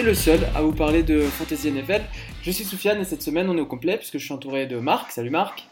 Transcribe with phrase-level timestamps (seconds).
[0.00, 2.00] le seul à vous parler de Fantasy NFL.
[2.42, 4.78] Je suis Soufiane et cette semaine on est au complet puisque je suis entouré de
[4.78, 5.12] Marc.
[5.12, 5.68] Salut Marc.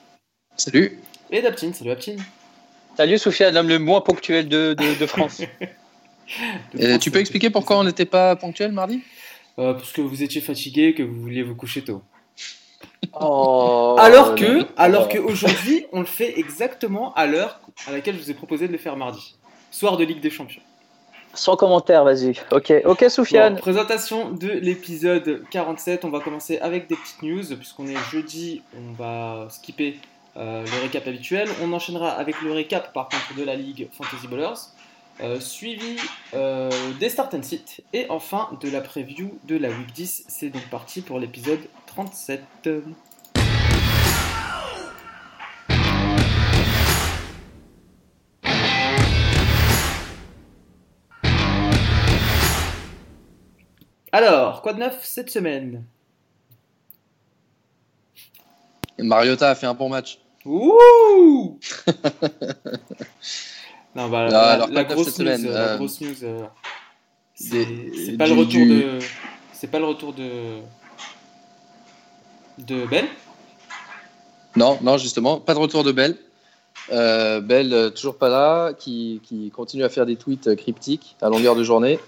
[0.56, 0.98] Salut.
[1.30, 1.72] Et d'Aptine.
[1.72, 2.22] Salut Aptine.
[2.96, 5.40] Salut Soufiane, l'homme le moins ponctuel de, de, de France.
[6.78, 9.02] Et tu peux expliquer pourquoi on n'était pas ponctuel mardi?
[9.58, 12.02] Euh, Parce que vous étiez fatigué, que vous vouliez vous coucher tôt.
[13.18, 18.20] Oh, alors que, alors que aujourd'hui, on le fait exactement à l'heure à laquelle je
[18.20, 19.36] vous ai proposé de le faire mardi,
[19.72, 20.62] soir de Ligue des Champions.
[21.34, 22.34] Sans commentaire, vas-y.
[22.50, 23.56] Ok, ok Soufiane.
[23.58, 26.04] Présentation de l'épisode 47.
[26.04, 28.62] On va commencer avec des petites news puisqu'on est jeudi.
[28.76, 29.98] On va skipper
[30.36, 31.48] euh, le récap habituel.
[31.62, 34.60] On enchaînera avec le récap par contre de la Ligue Fantasy Ballers.
[35.22, 35.96] Euh, suivi
[36.32, 40.24] euh, des start and sit et enfin de la preview de la week 10.
[40.28, 42.42] C'est donc parti pour l'épisode 37.
[54.12, 55.84] Alors, quoi de neuf cette semaine?
[58.98, 60.18] Mariota a fait un bon match.
[60.44, 61.58] Ouh
[63.94, 66.24] Non, bah, Ah, la, alors, la neuf grosse news, semaine euh, la Euh, grosse news,
[66.24, 66.46] euh,
[67.34, 68.98] c'est pas le retour de,
[69.52, 70.60] c'est pas le retour de
[72.58, 72.84] de.
[74.56, 76.16] Non, non, justement, pas de retour de Bell.
[76.92, 81.16] Euh, Bell, euh, toujours pas là, qui, qui continue à faire des tweets euh, cryptiques
[81.22, 81.98] à longueur de journée.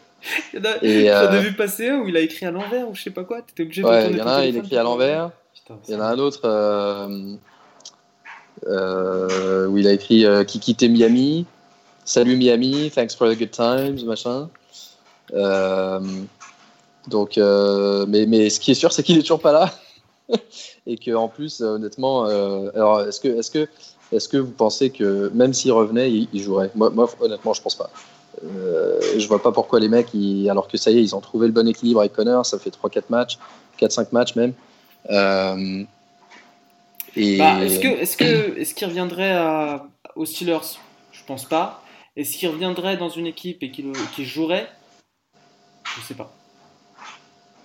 [0.53, 2.47] Il y en a, Et, j'en ai euh, vu passer un où il a écrit
[2.47, 3.42] à l'envers ou je sais pas quoi.
[3.42, 5.31] T'étais obligé de Ouais, retourner il y en a un, il écrit à l'envers.
[5.89, 7.34] Il y en a un autre euh,
[8.67, 11.47] euh, où il a écrit euh, qui quittait Miami.
[12.05, 14.48] Salut Miami, thanks for the good times, machin.
[15.33, 16.01] Euh,
[17.08, 19.73] donc, euh, mais, mais ce qui est sûr, c'est qu'il est toujours pas là.
[20.86, 23.68] Et que en plus, honnêtement, euh, alors est-ce que, est-ce que,
[24.11, 26.70] est-ce que vous pensez que même s'il revenait, il, il jouerait?
[26.74, 27.91] Moi, moi, honnêtement, je pense pas.
[28.45, 31.20] Euh, je vois pas pourquoi les mecs, ils- alors que ça y est, ils ont
[31.20, 33.39] trouvé le bon équilibre avec Connor, ça fait 3-4 matchs,
[33.77, 34.53] 4-5 matchs même.
[35.11, 35.85] Euh,
[37.17, 40.79] et Bah, est-ce que, est-ce que, est-ce qu'il reviendrait à- aux Steelers?
[41.13, 41.83] Je pense pas.
[42.17, 43.92] Est-ce qu'il reviendrait dans une équipe et qu'il
[44.25, 44.69] jouerait?
[45.97, 46.33] Je sais pas.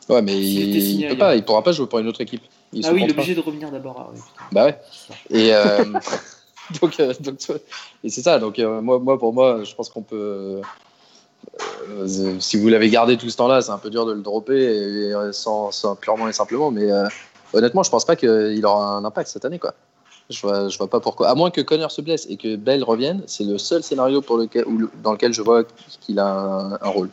[0.10, 2.44] Ouais, mais il, peut pas, il pourra pas jouer pour une autre équipe.
[2.72, 4.00] Il ah oui, il est obligé de revenir d'abord.
[4.00, 4.20] Ah, oui.
[4.52, 4.80] Bah ouais.
[5.30, 5.84] Et euh,
[6.82, 7.40] donc, euh, donc,
[8.04, 8.40] et c'est ça.
[8.40, 10.62] Donc euh, moi, moi, pour moi, je pense qu'on peut.
[11.90, 12.08] euh,
[12.40, 15.10] si vous l'avez gardé tout ce temps-là, c'est un peu dur de le dropper et,
[15.10, 16.72] et sans, sans- purement et simplement.
[16.72, 16.90] Mais
[17.54, 19.74] honnêtement, je pense pas qu'il aura un impact cette année, quoi.
[20.30, 21.30] Je vois, je vois pas pourquoi.
[21.30, 24.38] À moins que Connor se blesse et que Bell revienne, c'est le seul scénario pour
[24.38, 25.64] lequel, où dans lequel je vois
[26.02, 27.10] qu'il a un, un rôle.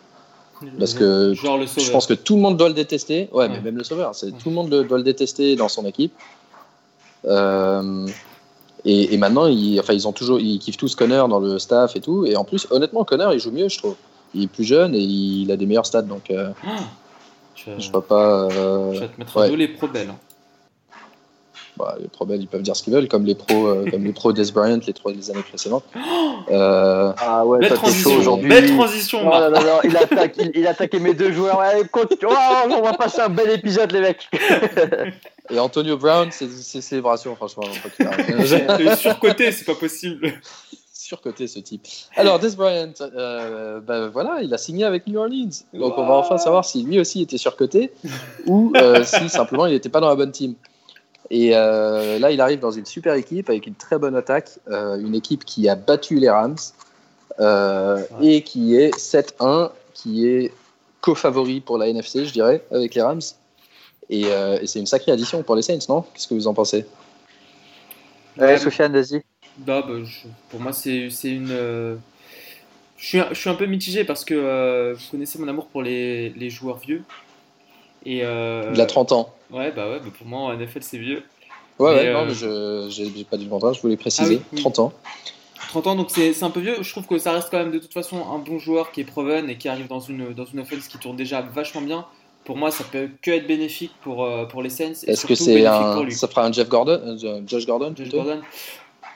[0.79, 3.29] Parce que Genre le Je pense que tout le monde doit le détester.
[3.33, 4.33] Ouais, mais même le sauveur, c'est Ouais.
[4.43, 6.13] tout le monde le- doit le détester dans son équipe.
[7.27, 8.07] Euh,
[8.85, 11.97] et, et maintenant, ils, enfin, ils ont toujours, ils kiffent tous Connor dans le staff
[11.97, 12.27] et tout.
[12.27, 13.95] Et en plus, honnêtement, Connor, il joue mieux, je trouve.
[14.35, 16.81] Il est plus jeune et il a des meilleurs stats, donc euh, Ah,
[17.79, 18.49] je vois pas.
[18.51, 19.47] euh, tu vas te mettre ouais.
[19.47, 20.11] à dos les pro belles.
[20.11, 20.17] hein.
[21.77, 24.13] Bah, les pros, ils peuvent dire ce qu'ils veulent, comme les pros, euh, comme les
[24.13, 25.85] pros Des Bryant les trois les années précédentes.
[26.51, 28.17] Euh, Ah ouais, Belle transition.
[28.17, 28.49] aujourd'hui.
[28.49, 29.21] Belle transition.
[29.25, 31.61] Oh il, attaque, il, il a attaqué mes deux joueurs.
[31.61, 32.31] Allez, continue.
[32.31, 34.29] Oh, on va passer un bel épisode, les mecs.
[35.51, 37.65] et Antonio Brown, c'est c'est célébration, franchement.
[38.97, 40.33] Surcoté, c'est pas possible.
[40.93, 41.83] surcoté ce type.
[42.17, 45.51] Alors, Des Bryant, euh, ben voilà, il a signé avec New Orleans.
[45.75, 47.91] Donc, on va enfin savoir si lui aussi était surcoté
[48.47, 50.55] ou euh, si simplement il n'était pas dans la bonne team.
[51.31, 54.99] Et euh, là, il arrive dans une super équipe avec une très bonne attaque, euh,
[54.99, 56.57] une équipe qui a battu les Rams
[57.41, 58.27] euh, Ouais.
[58.37, 60.53] et qui est 7-1, qui est
[61.01, 63.21] co-favori pour la NFC, je dirais, avec les Rams.
[64.11, 66.03] Et, euh, et c'est une sacrée addition pour les Saints, non?
[66.15, 66.87] Qu'est-ce que vous en pensez?
[68.37, 69.23] Ouais, Soufiane, vas-y.
[69.59, 69.95] Bah, bah,
[70.51, 71.51] pour moi, c'est c'est une.
[71.51, 71.97] euh,
[72.97, 75.67] Je suis, un- je suis un peu mitigé parce que euh, vous connaissez mon amour
[75.69, 77.03] pour les, les joueurs vieux.
[78.07, 79.35] Et, euh, Il a 30 ans.
[79.51, 81.23] Ouais, bah ouais, bah pour moi, en NFL, c'est vieux.
[81.79, 84.39] Ouais, Mais, ouais, non, euh, mais je j'ai pas dit le contraire, je voulais préciser.
[84.41, 84.61] Ah oui, oui.
[84.61, 84.93] 30 ans.
[85.69, 86.77] 30 ans, donc c'est un peu vieux.
[86.83, 89.05] Je trouve que ça reste quand même de toute façon un bon joueur qui est
[89.05, 92.07] proven et qui arrive dans une, dans une offense qui tourne déjà vachement bien.
[92.45, 94.93] Pour moi, ça peut que être bénéfique pour, euh, pour les Saints.
[95.07, 96.09] et Est-ce que c'est un.
[96.11, 98.41] Ça fera un Jeff Gordon euh, Josh Gordon Josh Gordon?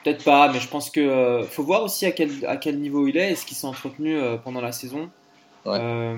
[0.03, 3.07] Peut-être pas, mais je pense que euh, faut voir aussi à quel, à quel niveau
[3.07, 3.31] il est.
[3.31, 5.09] Est-ce qu'il s'est entretenu euh, pendant la saison
[5.65, 5.77] Ouais.
[5.79, 6.15] Euh,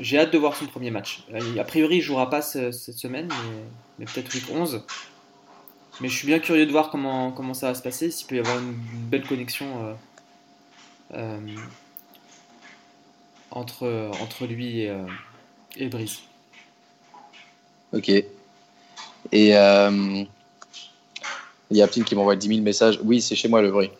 [0.00, 1.24] J'ai hâte de voir son premier match.
[1.34, 3.34] Euh, A priori, il jouera pas ce- cette semaine, mais,
[3.98, 4.82] mais peut-être week 11.
[6.00, 8.36] Mais je suis bien curieux de voir comment, comment ça va se passer, s'il peut
[8.36, 8.74] y avoir une
[9.10, 9.94] belle connexion euh,
[11.14, 11.38] euh,
[13.50, 14.94] entre, entre lui et,
[15.76, 16.20] et Brice.
[17.92, 18.08] Ok.
[18.10, 18.28] Et
[19.32, 19.90] il y a
[21.84, 23.00] Aptine qui m'envoie 10 000 messages.
[23.02, 23.90] Oui, c'est chez moi le bruit.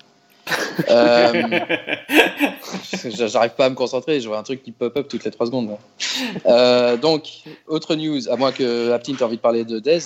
[0.90, 1.42] Euh,
[3.26, 5.46] J'arrive pas à me concentrer, je vois un truc qui pop up toutes les 3
[5.46, 5.70] secondes.
[6.46, 7.24] Euh, donc,
[7.66, 9.98] autre news, à moins que Aptin t'aies envie de parler de Dez.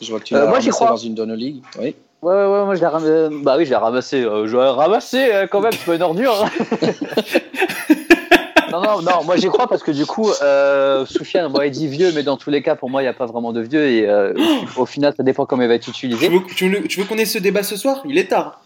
[0.00, 0.90] Je vois que tu Euh, l'as moi, j'y ramassé crois.
[0.90, 1.62] dans une Dono League.
[1.80, 1.94] Oui.
[2.20, 3.28] Ouais, ouais, ouais, moi je l'ai ramassé.
[3.44, 4.22] Bah oui, je l'ai ramassé.
[4.24, 6.44] Euh, je l'ai ramassé euh, quand même, c'est pas une ordure.
[6.44, 6.50] hein.
[8.72, 11.86] non, non, non, moi j'y crois parce que du coup, euh, Soufiane, bon, il dit
[11.86, 13.86] vieux, mais dans tous les cas, pour moi, il n'y a pas vraiment de vieux
[13.86, 14.34] et euh,
[14.76, 16.28] au final, ça dépend comment il va être tu utilisé.
[16.56, 18.02] tu veux- tu veux qu'on ait ce débat ce soir?
[18.04, 18.60] Il est tard.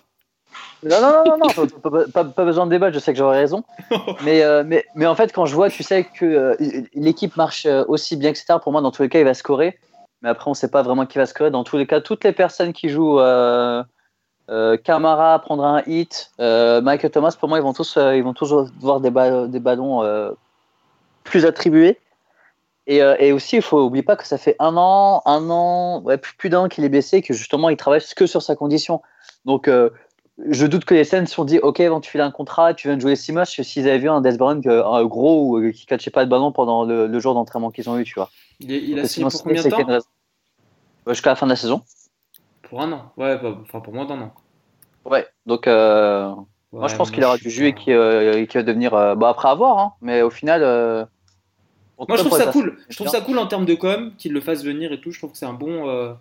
[0.84, 1.46] Non, non, non, non, non,
[1.80, 3.62] pas, pas- pas- pas besoin de débattre, je sais que j'aurais raison.
[4.24, 6.56] Mais, euh, mais, mais en fait, quand je vois, tu sais que euh,
[6.94, 9.78] l'équipe marche euh, aussi bien, etc., pour moi, dans tous les cas, il va scorer.
[10.22, 11.50] Mais après, on ne sait pas vraiment qui va scorer.
[11.50, 13.82] Dans tous les cas, toutes les personnes qui jouent euh,
[14.84, 19.00] Camara prendra un hit, Michael Thomas, pour moi, ils vont tous, ils vont tous voir
[19.00, 20.02] des, ba- des ballons
[21.24, 21.98] plus attribués.
[22.86, 26.18] Et, et aussi, il faut oublier pas que ça fait un an, un an, ouais,
[26.18, 28.54] plus, plus d'un an qu'il est blessé, et que justement, il travaille que sur sa
[28.56, 29.00] condition.
[29.44, 29.68] Donc,
[30.38, 32.88] je doute que les Saints se sont dit Ok, bon, tu files un contrat, tu
[32.88, 33.60] viens de jouer six matchs.
[33.62, 36.30] S'ils avaient vu un Des Brown euh, un gros ou euh, qui catchait pas de
[36.30, 38.30] ballon pendant le, le jour d'entraînement qu'ils ont eu, tu vois.
[38.60, 40.00] Il, a signé pour combien de temps?
[41.06, 41.82] Jusqu'à la fin de la saison.
[42.62, 43.12] Pour un an.
[43.16, 44.34] Ouais, pas- enfin pour moins d'un an.
[45.04, 46.32] Ouais, donc euh,
[46.70, 48.94] moi je pense qu'il aura du jus et pas- qu'il euh, va devenir.
[48.94, 50.62] euh, bah, après avoir, hein, mais au final.
[50.62, 51.04] euh,
[51.98, 52.78] Moi, je trouve ça cool.
[52.88, 55.10] Je trouve ça cool en termes de com qu'il le fasse venir et tout.
[55.10, 56.14] Je trouve que c'est un bon, euh,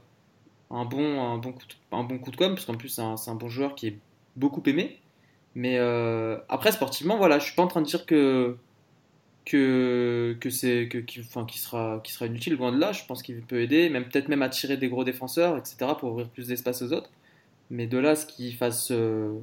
[0.72, 3.02] un bon, un bon coup de, un bon coup de com parce qu'en plus c'est
[3.02, 3.98] un, un bon joueur qui est
[4.36, 5.00] beaucoup aimé.
[5.56, 8.58] Mais euh, après sportivement, voilà, je suis pas en train de dire que
[9.46, 12.92] que que c'est que qu'il enfin, qu'il sera qui sera inutile loin de là.
[12.94, 15.94] Je pense qu'il peut aider, même peut-être même attirer des gros défenseurs, etc.
[16.00, 17.10] pour ouvrir plus d'espace aux autres.
[17.70, 19.34] Mais de là, ce qu'il fasse euh,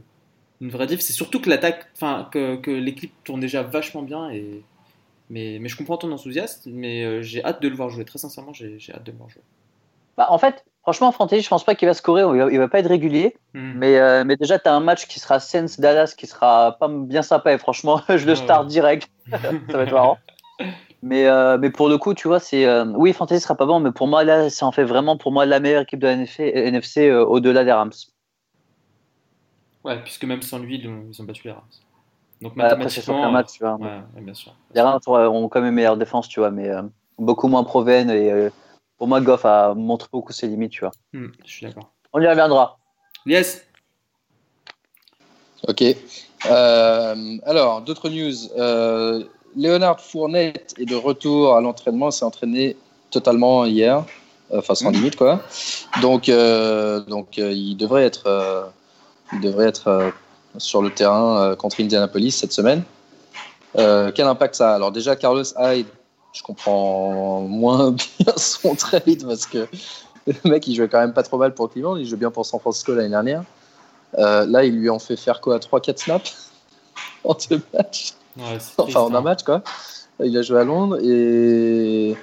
[0.61, 4.31] une vraie diff, c'est surtout que l'attaque, enfin que, que l'équipe tourne déjà vachement bien
[4.31, 4.63] et
[5.31, 8.05] mais, mais je comprends ton enthousiasme, mais euh, j'ai hâte de le voir jouer.
[8.05, 9.43] Très sincèrement, j'ai j'ai hâte de le voir jouer.
[10.17, 12.67] Bah, en fait, franchement, Fantasy, je pense pas qu'il va scorer, il va, il va
[12.67, 13.37] pas être régulier.
[13.53, 13.73] Hmm.
[13.75, 16.89] Mais, euh, mais déjà, tu as un match qui sera Sens Dallas qui sera pas
[16.89, 19.07] bien sympa et franchement, je le start direct.
[19.31, 19.37] ça
[19.77, 20.17] va être marrant.
[21.03, 22.65] Mais, euh, mais pour le coup, tu vois, c'est.
[22.65, 25.31] euh, oui, Fantasy sera pas bon, mais pour moi, là, ça en fait vraiment pour
[25.31, 27.93] moi la meilleure équipe de la NFC, euh, au-delà des Rams.
[29.85, 31.63] Ouais, puisque même sans lui, ils ont, battu les Rams.
[32.41, 33.75] Donc Bah, après, c'est sur mathématiquement, un match, tu vois.
[33.75, 34.55] ouais, ouais, bien sûr.
[34.75, 36.71] Les Rams ont quand même meilleure défense, tu vois, mais
[37.19, 38.09] beaucoup moins proven.
[38.09, 38.49] Et
[38.99, 40.91] pour moi, Goff a montré beaucoup ses limites, tu vois.
[41.13, 41.91] Hmm, je suis d'accord.
[42.13, 42.79] On y reviendra.
[43.27, 43.63] Yes.
[45.67, 45.83] Ok.
[46.47, 48.35] Euh, alors, d'autres news.
[48.57, 49.25] Euh,
[49.57, 52.77] Léonard Fournette est de retour à l'entraînement, s'est entraîné
[53.11, 54.05] totalement hier,
[54.55, 54.95] enfin sans Mhm.
[54.97, 55.41] limite quoi.
[56.03, 58.65] Donc, euh, donc euh, il devrait être, euh,
[59.33, 60.11] il devrait être euh,
[60.59, 62.83] sur le terrain euh, contre Indianapolis cette semaine.
[63.79, 64.75] Euh, quel impact ça a?
[64.75, 65.87] Alors déjà, Carlos Hyde,
[66.39, 67.91] je comprends moins
[68.21, 69.67] bien son trade parce que
[70.27, 72.47] le mec il jouait quand même pas trop mal pour Cleveland, il joue bien pour
[72.47, 73.43] San Francisco l'année dernière.
[74.17, 76.51] Euh, là, ils lui ont fait faire quoi 3-4 snaps
[77.25, 78.15] en deux matchs?
[78.39, 79.21] Ouais, Enfin, en un hein.
[79.21, 79.63] match, quoi.
[80.25, 82.17] Il a joué à Londres et,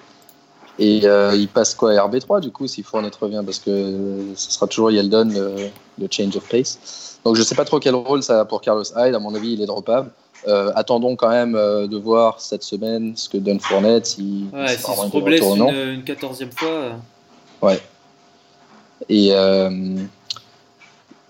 [0.80, 4.68] et euh, il passe quoi RB3 du coup, s'il Fournette revient, parce que ce sera
[4.68, 5.70] toujours Yeldon, le,
[6.00, 7.20] le change of pace.
[7.24, 9.14] Donc, je sais pas trop quel rôle ça a pour Carlos Hyde.
[9.14, 10.10] À mon avis, il est droppable.
[10.48, 14.68] Euh, attendons quand même euh, de voir cette semaine ce que donne Fournette, si Ouais,
[14.78, 16.70] si se reblesse une, une quatorzième fois.
[16.70, 16.92] euh,
[19.10, 19.98] Et, euh,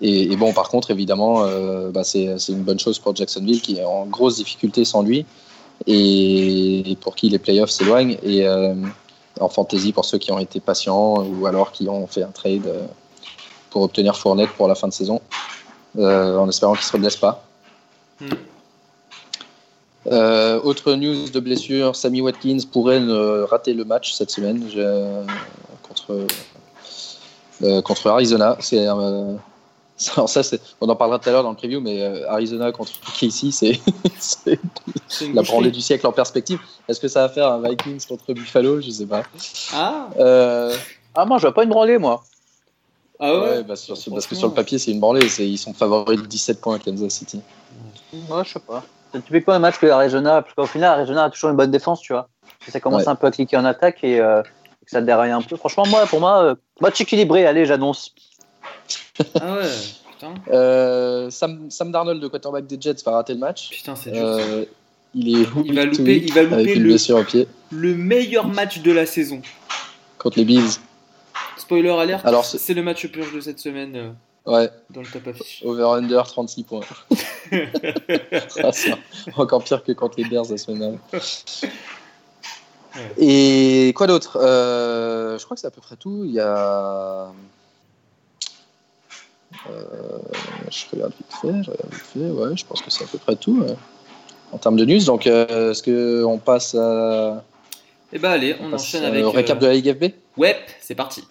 [0.01, 1.45] et, et bon, par contre, évidemment,
[1.91, 5.25] bah, c'est une bonne chose pour Jacksonville qui est en grosse difficulté sans lui
[5.87, 8.17] et, et pour qui les playoffs s'éloignent.
[8.23, 8.45] Et
[9.39, 12.69] en fantasy, pour ceux qui ont été patients ou alors qui ont fait un trade
[13.69, 15.21] pour obtenir Fournette pour la fin de saison,
[15.97, 17.43] en espérant qu'il ne se reblesse pas.
[18.19, 18.27] Hmm.
[20.07, 24.61] Euh, autre news de blessure, Sammy Watkins pourrait ne rater le match cette semaine
[25.83, 26.27] contre,
[27.63, 28.55] euh, contre Arizona.
[28.59, 29.35] C'est, euh,
[29.97, 30.25] ça,
[30.81, 33.79] on en parlera tout à l'heure dans le preview, mais Arizona contre KC, c'est,
[35.33, 36.59] la branlée du siècle en perspective.
[36.87, 38.81] Est-ce que ça va faire un Vikings contre Buffalo?
[38.81, 39.23] Je sais pas.
[39.73, 40.09] Ah,
[41.15, 42.23] Ah, moi, je vois pas une branlée, moi.
[43.19, 45.25] ah ouais, ouais, bah, sur- parce que sur le papier, c'est une branlée.
[45.39, 47.39] Ils sont favoris de 17 points à Kansas City.
[48.13, 48.83] Ouais, je sais pas.
[49.15, 52.01] C'est typiquement un match que Arizona, parce qu'au final, Arizona a toujours une bonne défense,
[52.01, 52.27] tu vois.
[52.67, 53.07] Ça commence Ouais.
[53.09, 55.55] un peu à cliquer en attaque et euh, que ça déraille un peu.
[55.55, 58.13] Franchement, moi, pour moi, euh, match équilibré, allez, j'annonce.
[59.39, 59.61] Ah ouais,
[60.11, 63.69] putain, Euh, Sam, Sam Darnold, le quarterback des Jets, va rater le match.
[63.69, 64.21] putain, c'est dur.
[64.25, 64.65] Euh,
[65.13, 67.95] il est Il va louper- il va louper avec une le- blessure au pied Le
[67.95, 69.41] meilleur match de la saison.
[70.17, 70.79] contre les Bills.
[71.57, 74.09] Spoiler alert, Alors, c'est- c'est le match purge de cette semaine euh,
[74.45, 75.63] Ouais, dans le top affiche.
[75.65, 76.81] over-under 36 points.
[78.63, 78.71] Ah,
[79.37, 80.99] encore pire que contre les Bears la semaine dernière.
[82.95, 83.13] Ouais.
[83.19, 84.39] Et quoi d'autre?
[84.41, 86.23] Euh, Je crois que c'est à peu près tout.
[86.25, 87.27] Il y a.
[89.67, 93.19] je regarde vite fait, je regarde vite fait, ouais, je pense que c'est à peu
[93.19, 93.63] près tout
[94.51, 95.03] en termes de news.
[95.03, 97.43] Donc, est-ce qu'on passe à.
[98.13, 99.21] Eh ben allez, on, enchaîne avec.
[99.21, 101.23] Le récap de la Ligue FB Ouais, c'est parti.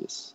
[0.00, 0.27] Yes.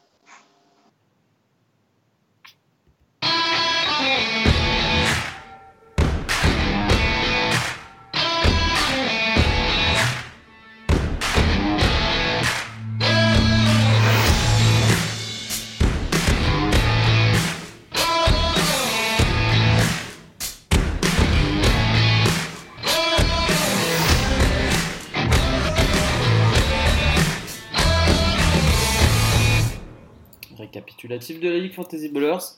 [31.17, 32.57] De la Ligue Fantasy Bowlers.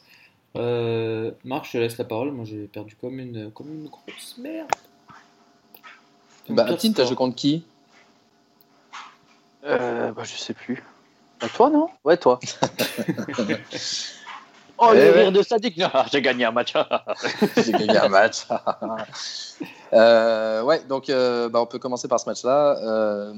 [0.55, 2.31] Euh, Marc, je te laisse la parole.
[2.31, 4.69] Moi, j'ai perdu comme une, comme une grosse merde.
[6.49, 7.65] bah, Atine, t'as joué contre qui?
[9.65, 10.83] Euh, bah, Je sais plus.
[11.41, 11.89] Bah, toi, non?
[12.03, 12.39] Ouais, toi.
[14.77, 15.81] oh, le eh rire de Sadik
[16.11, 16.73] J'ai gagné un match.
[17.57, 18.45] j'ai gagné un match.
[19.93, 22.77] euh, ouais, donc euh, bah, on peut commencer par ce match-là.
[22.81, 23.33] Euh,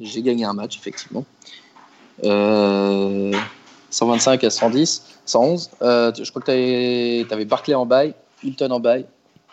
[0.00, 1.24] j'ai gagné un match, effectivement.
[2.24, 3.32] Euh,
[3.94, 5.70] 125 à 110, 111.
[5.82, 9.06] Euh, je crois que tu avais, Barclay en bail, Hilton en bail.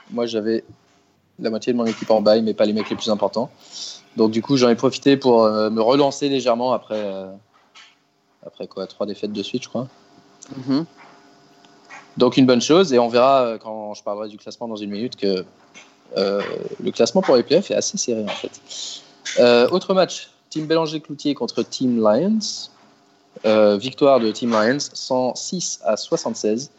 [0.10, 0.64] Moi, j'avais
[1.40, 3.52] la moitié de mon équipe en bail, mais pas les mecs les plus importants.
[4.18, 7.32] Donc, du coup, j'en ai profité pour euh, me relancer légèrement après, euh,
[8.46, 9.88] après quoi, trois défaites de suite, je crois.
[10.58, 10.86] Mhm.
[12.18, 12.94] Donc, une bonne chose.
[12.94, 15.46] Et on verra quand je parlerai du classement dans une minute que
[16.18, 19.72] le classement pour les playoffs est assez serré, en fait.
[19.72, 22.70] autre match Team Bélanger-Cloutier contre Team Lions.
[23.46, 26.70] Euh, victoire de Team Lions, 106 à 76.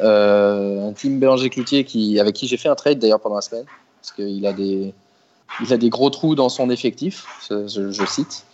[0.00, 3.64] Euh, un Team Bélanger-Cloutier qui, avec qui j'ai fait un trade d'ailleurs pendant la semaine,
[4.00, 4.92] parce qu'il a des,
[5.62, 8.44] il a des gros trous dans son effectif, je, cite.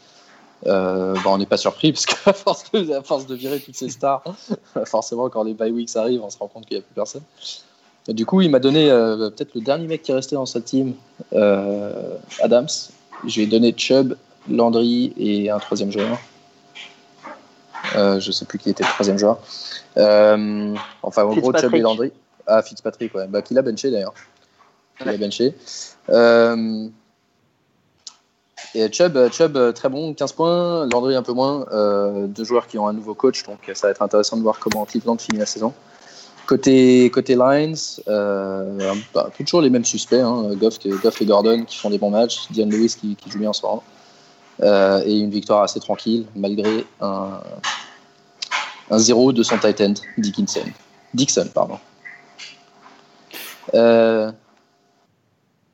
[0.66, 4.22] Euh, on n'est pas surpris parce qu'à force, de, force de virer toutes ces stars,
[4.84, 7.22] forcément quand les bye weeks arrivent, on se rend compte qu'il n'y a plus personne.
[8.08, 10.94] du coup, il m'a donné peut-être le dernier mec qui est resté dans sa team,
[11.32, 12.68] Adams.
[13.26, 14.16] Je donné Chubb,
[14.48, 16.18] Landry et un troisième joueur.
[17.96, 19.38] Euh, je sais plus qui était le troisième joueur.
[19.96, 22.12] Euh, enfin, en gros, Chubb et Landry.
[22.46, 23.26] Ah, Fitzpatrick, ouais.
[23.26, 24.14] Bah, qui l'a benché d'ailleurs.
[24.98, 25.54] Qui l'a benché.
[26.08, 26.88] Euh,
[28.74, 30.86] et Chubb, Chubb, très bon, 15 points.
[30.86, 31.66] Landry, un peu moins.
[32.26, 34.84] deux joueurs qui ont un nouveau coach, donc ça va être intéressant de voir comment
[34.84, 35.72] Cleveland finit la saison.
[36.46, 37.74] Côté, côté Lions,
[39.14, 40.20] bah, toujours les mêmes suspects.
[40.20, 40.54] Hein.
[40.54, 42.48] Goff, Goff, et Gordon qui font des bons matchs.
[42.50, 43.82] Dion Lewis qui, qui joue bien en ce moment.
[44.62, 47.40] Euh, et une victoire assez tranquille malgré un,
[48.90, 50.66] un 0 de son tight end, Dickinson.
[51.14, 51.48] Dixon.
[51.54, 51.78] Pardon.
[53.74, 54.30] Euh,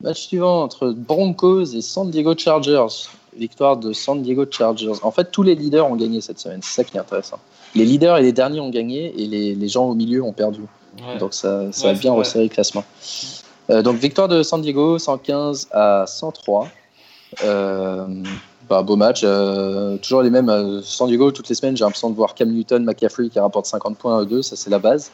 [0.01, 3.09] match suivant entre Broncos et San Diego Chargers.
[3.37, 5.03] Victoire de San Diego Chargers.
[5.03, 6.61] En fait, tous les leaders ont gagné cette semaine.
[6.63, 7.39] C'est ça qui est intéressant.
[7.75, 10.63] Les leaders et les derniers ont gagné et les, les gens au milieu ont perdu.
[11.19, 12.85] Donc ça, ça va bien resserrer le classement.
[13.69, 16.69] Euh, donc victoire de San Diego, 115 à 103.
[17.45, 18.07] Euh,
[18.69, 19.21] bah, beau match.
[19.25, 20.49] Euh, toujours les mêmes.
[20.49, 23.67] Euh, San Diego, toutes les semaines, j'ai l'impression de voir Cam Newton, McCaffrey qui rapporte
[23.67, 25.11] 50 points à 2, ça c'est la base.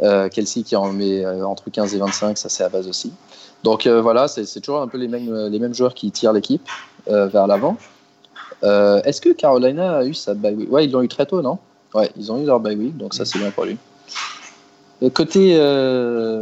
[0.00, 3.12] Euh, Kelsey qui en met entre 15 et 25, ça c'est la base aussi.
[3.62, 6.68] Donc voilà, c'est toujours un peu les mêmes, les mêmes joueurs qui tirent l'équipe
[7.06, 7.76] vers l'avant.
[8.62, 10.70] Est-ce que Carolina a eu sa bye week?
[10.70, 11.58] Ouais, ils l'ont eu très tôt, non?
[11.94, 13.78] Ouais, ils ont eu leur bye week, donc ça c'est bien pour lui.
[15.14, 15.56] côté,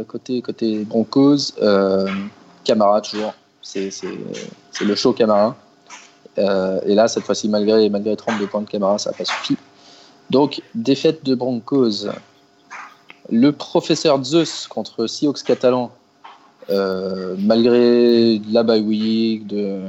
[0.07, 1.53] côté, côté Broncos,
[2.65, 3.33] Camara toujours.
[3.61, 3.89] C'est
[4.81, 5.55] le show Camara.
[6.37, 9.57] Euh, et là, cette fois-ci, malgré, malgré 32 points de caméra, ça n'a pas suffi.
[10.29, 12.07] Donc, défaite de Broncos.
[13.29, 15.91] Le professeur Zeus contre Seahawks catalan,
[16.69, 19.81] euh, malgré la bye week, de,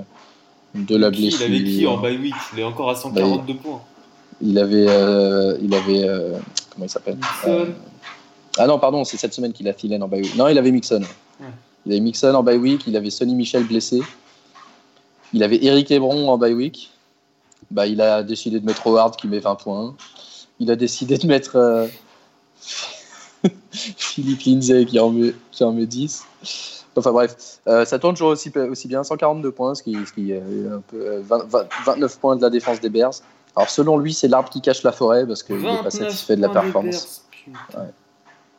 [0.74, 1.46] de la blessure.
[1.48, 2.34] Il avait qui en bye week?
[2.52, 3.80] Il est encore à 142 points.
[4.40, 4.86] Il avait.
[4.88, 6.06] Euh, il avait
[6.70, 7.18] comment il s'appelle?
[8.56, 10.36] Ah non, pardon, c'est cette semaine qu'il a filé en bye week.
[10.36, 11.02] Non, il avait Mixon.
[11.86, 14.00] Il avait Mixon en bye week, il avait Sonny Michel blessé.
[15.34, 16.92] Il avait Eric Ebron en bye week.
[17.70, 19.96] Bah, il a décidé de mettre Howard qui met 20 points.
[20.60, 21.88] Il a décidé de mettre euh,
[23.72, 26.24] Philippe Lindsay qui en, met, qui en met 10.
[26.96, 30.30] Enfin bref, euh, ça tourne toujours aussi, aussi bien, 142 points, ce qui, ce qui
[30.30, 33.14] est un peu 29 euh, points de la défense des Bears.
[33.56, 36.42] Alors selon lui, c'est l'arbre qui cache la forêt parce qu'il n'est pas satisfait de
[36.42, 37.24] la performance.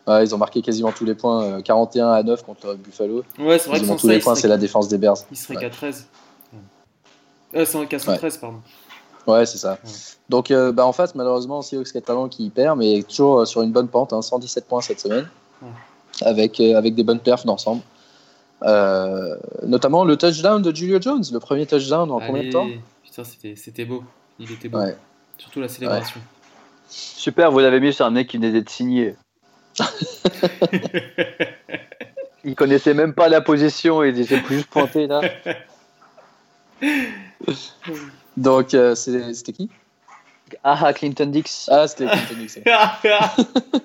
[0.08, 0.26] Ouais.
[0.26, 3.24] ils ont marqué quasiment tous les points, 41 à 9 contre Buffalo.
[3.40, 5.20] Ouais, c'est vrai que tous les points, c'est la défense des Bears.
[5.32, 6.06] Il serait qu'à 13.
[7.56, 8.62] Euh, c'est en 413, pardon.
[9.28, 9.80] Ouais, c'est ça.
[10.30, 13.72] Donc, euh, bah, en face, malheureusement, Seahawks Catalan qui perd, mais toujours euh, sur une
[13.72, 15.28] bonne pente, 117 hein, points cette semaine,
[16.22, 17.82] avec, avec des bonnes perfs d'ensemble.
[19.64, 22.68] notamment le touchdown de Julio Jones, le premier touchdown en combien de temps?
[23.04, 24.04] Putain, c'était beau.
[24.38, 24.80] Il était beau.
[25.38, 26.20] Surtout la célébration.
[26.88, 29.16] Super, vous l'avez mis sur un mec qui venait d'être signé.
[32.46, 35.22] il connaissait même pas la position et il était plus juste pointé là.
[38.38, 39.70] Donc, euh, c'était qui?
[40.64, 41.68] Ah, Clinton Dix.
[41.72, 42.60] Ah, c'était Clinton Dix.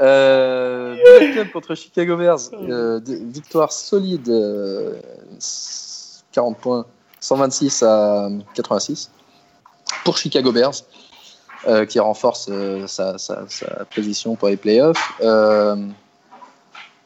[0.00, 0.96] Euh,
[1.32, 2.38] Club contre Chicago Bears.
[2.54, 4.28] Euh, victoire solide.
[4.30, 4.94] euh,
[6.32, 6.86] 40 points.
[7.20, 9.10] 126 à 86.
[10.04, 10.72] Pour Chicago Bears.
[11.68, 15.12] euh, qui renforce euh, sa, sa- sa position pour les playoffs.
[15.20, 15.76] Euh,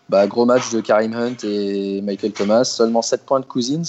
[0.09, 2.65] bah, gros match de Karim Hunt et Michael Thomas.
[2.65, 3.83] Seulement 7 points de Cousins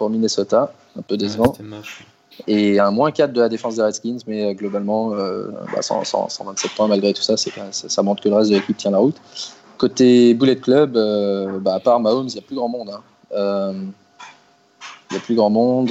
[0.00, 0.72] pour Minnesota.
[0.98, 1.54] Un peu décevant.
[1.62, 2.06] Moche.
[2.46, 6.04] Et un moins 4 de la défense des Redskins, mais euh, globalement, euh, bah, 100
[6.04, 8.78] 100 127 points malgré tout ça, c'est ça, ça montre que le reste de l'équipe
[8.78, 9.16] tient la route.
[9.76, 12.90] Côté Bullet Club, euh, bah, à part Mahomes, il n'y a plus grand monde.
[12.90, 13.02] hein.
[15.10, 15.90] Il n'y a plus grand monde.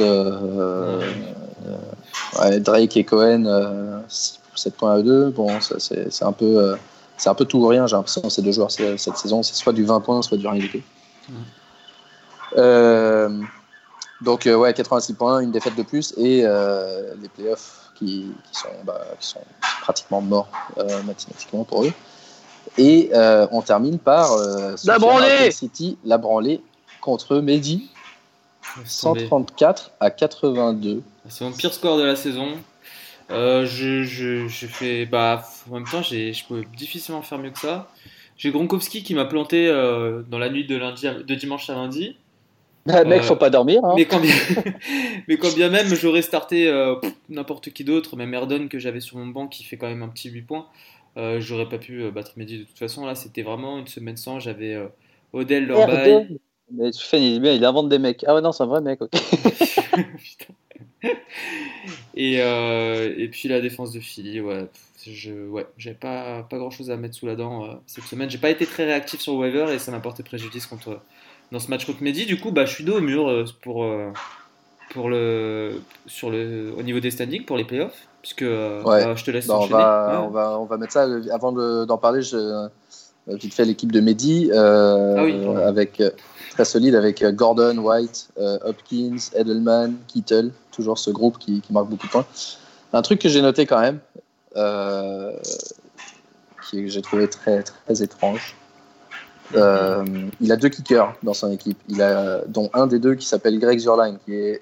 [2.41, 5.29] ouais, Drake et Cohen, euh, 7 points à 2.
[5.29, 6.75] Bon, ça, c'est c'est un, peu,
[7.15, 9.43] c'est un peu tout ou rien, j'ai l'impression, ces deux joueurs cette saison.
[9.43, 10.81] C'est soit du 20 points, soit du rien du tout.
[12.57, 13.29] Euh,
[14.21, 18.59] donc, euh, ouais, 86 points, une défaite de plus et euh, les playoffs qui, qui,
[18.59, 19.41] sont, bah, qui sont
[19.81, 21.93] pratiquement morts euh, mathématiquement pour eux.
[22.77, 26.61] Et euh, on termine par euh, Sofiane branlée City, la branlée
[27.01, 27.89] contre Mehdi,
[28.77, 29.21] Laisse tomber.
[29.21, 31.01] 134 à 82.
[31.27, 32.49] C'est mon pire score de la saison.
[33.31, 35.05] Euh, je, je, je fais.
[35.05, 37.88] Bah, en même temps, j'ai- je pouvais difficilement faire mieux que ça.
[38.38, 41.73] J'ai Gronkowski qui m'a planté euh, dans la nuit de, lundi à- de dimanche à
[41.73, 42.17] lundi.
[42.89, 43.84] Ah, mec, faut pas dormir.
[43.84, 43.93] Hein.
[43.96, 44.34] Mais, quand bien,
[45.27, 46.96] mais quand bien même, j'aurais starté euh,
[47.29, 50.09] n'importe qui d'autre, même Erdon que j'avais sur mon banc qui fait quand même un
[50.09, 50.68] petit 8 points.
[51.18, 53.05] Euh, j'aurais pas pu euh, battre Mehdi de toute façon.
[53.05, 54.40] Là, c'était vraiment une semaine sans.
[54.40, 54.77] J'avais
[55.33, 56.09] Odell, Lorbaï.
[56.09, 56.40] Erdon.
[56.72, 58.24] Mais Soufiane, il est bien, il invente des mecs.
[58.27, 59.01] Ah ouais, non, c'est un vrai mec.
[59.01, 59.09] ok.
[59.11, 60.53] Putain.
[62.16, 64.68] et, euh, et puis la défense de Philly, ouais,
[65.05, 68.29] je, ouais, j'avais pas, pas grand chose à mettre sous la dent euh, cette semaine.
[68.29, 71.01] J'ai pas été très réactif sur Weaver et ça m'a porté préjudice contre,
[71.51, 72.25] dans ce match contre Mehdi.
[72.25, 74.12] Du coup, bah, je suis dos au mur euh, pour, euh,
[74.92, 78.07] pour le, sur le, au niveau des standings pour les playoffs.
[78.22, 79.05] Puisque euh, Ouais.
[79.05, 80.18] bah, je te laisse Bah, on, va, Ouais.
[80.18, 81.07] on, va, on va mettre ça.
[81.31, 82.68] Avant de- d'en parler, je,
[83.27, 86.01] vite fait l'équipe de Mehdi, euh, Ah oui, avec,
[86.51, 91.88] très solide avec Gordon, White, euh, Hopkins, Edelman, Kittle, toujours ce groupe qui, qui marque
[91.88, 92.25] beaucoup de points.
[92.92, 94.00] Un truc que j'ai noté quand même,
[94.57, 95.31] euh,
[96.70, 98.55] qui que j'ai trouvé très, très étrange.
[99.55, 100.05] Euh,
[100.42, 103.57] il a deux kickers dans son équipe, il a, dont un des deux qui s'appelle
[103.59, 104.62] Greg Zurline, qui est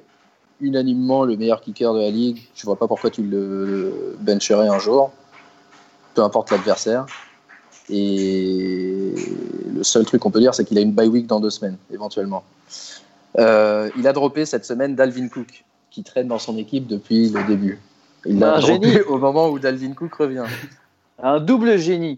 [0.61, 2.47] unanimement le meilleur kicker de la ligue.
[2.55, 5.11] Je vois pas pourquoi tu le bencherais un jour,
[6.13, 7.05] peu importe l'adversaire.
[7.89, 9.13] Et
[9.73, 11.77] le seul truc qu'on peut dire, c'est qu'il a une bye week dans deux semaines,
[11.91, 12.43] éventuellement.
[13.39, 17.43] Euh, il a droppé cette semaine Dalvin Cook, qui traîne dans son équipe depuis le
[17.43, 17.79] début.
[18.25, 19.01] Il l'a Un droppé génie.
[19.01, 20.43] au moment où Dalvin Cook revient.
[21.21, 22.17] Un double génie.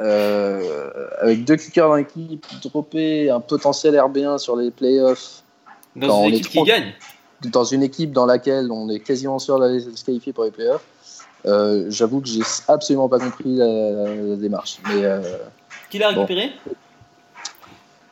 [0.00, 5.42] Euh, avec deux kickers dans l'équipe, dropper un potentiel RB1 sur les playoffs
[5.94, 6.92] Dans Quand on une est équipe trop- qui gagne.
[7.52, 10.84] dans une équipe dans laquelle on est quasiment sûr d'aller se qualifier pour les playoffs,
[11.46, 13.66] euh, j'avoue que j'ai absolument pas compris la,
[14.14, 14.78] la démarche.
[14.88, 15.20] Mais euh,
[15.90, 16.22] Qui l'a Bon.
[16.22, 16.50] récupéré?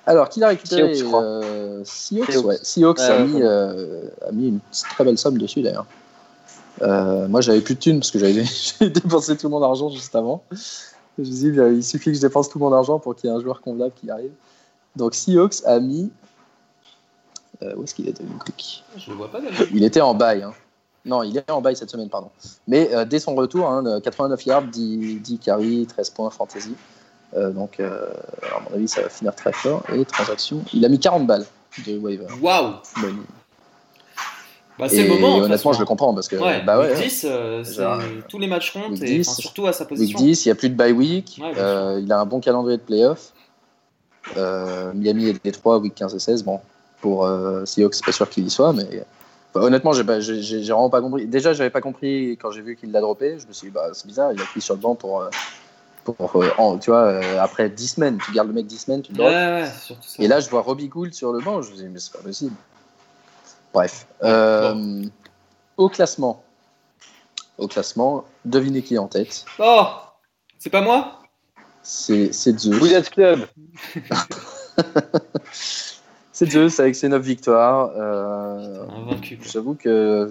[0.07, 0.95] Alors, qui l'a récupéré?
[0.95, 2.45] Seahawks, euh, Seahawks, Seahawks.
[2.47, 2.59] ouais.
[2.63, 4.59] Seahawks Ouais, a, mis, euh, a mis une
[4.95, 5.87] très belle somme dessus d'ailleurs.
[6.83, 8.45] Euh, moi, j'avais plus de thunes parce que j'avais
[8.79, 10.43] j'avais dépensé tout mon argent juste avant.
[11.19, 13.33] Je me suis dit, il suffit que je dépense tout mon argent pour qu'il y
[13.33, 14.33] ait un joueur convenable qui arrive.
[14.97, 16.11] Donc, Seahawks a mis.
[17.63, 19.39] euh, où est-ce qu'il était, Cook Je le vois pas.
[19.73, 20.43] Il était en bail.
[20.43, 20.53] hein.
[21.05, 22.31] Non, il est en bail cette semaine, pardon.
[22.69, 26.75] Mais euh, dès son retour, hein, de 89 yards, 10, 10 carries, 13 points fantasy.
[27.35, 29.83] Euh, donc, à mon avis, ça va finir très fort.
[29.93, 31.47] Et transaction, il a mis 40 balles
[31.87, 32.27] de waiver.
[32.41, 33.25] Waouh Bonne.
[34.79, 35.37] Bah, C'est le moment.
[35.37, 35.73] honnêtement, façon.
[35.75, 38.47] je le comprends parce que Ouais, bah ouais, week 10, euh, c'est- Genre, tous les
[38.47, 40.19] matchs comptent, week et 10, enfin, surtout à sa week position.
[40.19, 41.39] 10, il n'y a plus de bye week.
[41.41, 43.33] Ouais, Euh, il a un bon calendrier de playoff.
[44.37, 46.45] Euh, Miami et Détroit, week 15 et 16.
[46.45, 46.61] Bon,
[47.01, 49.05] pour euh, Seahawks, c'est pas sûr qu'il y soit, mais
[49.55, 51.27] bah, honnêtement, j'ai vraiment pas compris.
[51.27, 53.39] Déjà, j'avais pas compris quand j'ai vu qu'il l'a droppé.
[53.39, 55.21] Je me suis dit, bah, c'est bizarre, il a pris sur le banc pour.
[55.23, 55.29] euh,
[56.05, 59.03] pour euh, en- tu vois, euh, après 10 semaines, tu gardes le mec 10 semaines,
[59.03, 59.91] tu le Ouais, drops.
[59.91, 60.23] ouais, ça.
[60.23, 61.63] Et là, je vois Robbie Gould sur le banc.
[61.63, 62.55] Je me dis, mais c'est pas possible.
[63.73, 64.07] Bref.
[64.23, 65.03] Euh,
[65.77, 66.43] Au classement.
[67.59, 69.45] Au classement, devinez qui est en tête.
[69.59, 69.85] Oh
[70.59, 71.19] C'est pas moi?
[71.83, 72.79] C'est c'est Zeus.
[72.79, 73.47] Bullet Club.
[76.33, 77.91] C'est Zeus avec ses 9 victoires.
[77.97, 78.85] Euh.
[79.53, 80.31] J'avoue que.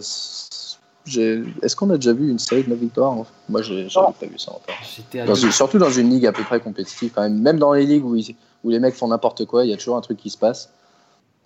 [1.08, 3.16] Est-ce qu'on a déjà vu une série de 9 victoires?
[3.50, 3.88] Moi, j'ai
[4.20, 4.76] pas vu ça encore.
[5.26, 7.40] Dans une- surtout dans une ligue à peu près compétitive, quand même.
[7.42, 9.78] Même dans les ligues où, ils- où les mecs font n'importe quoi, il y a
[9.78, 10.70] toujours un truc qui se passe.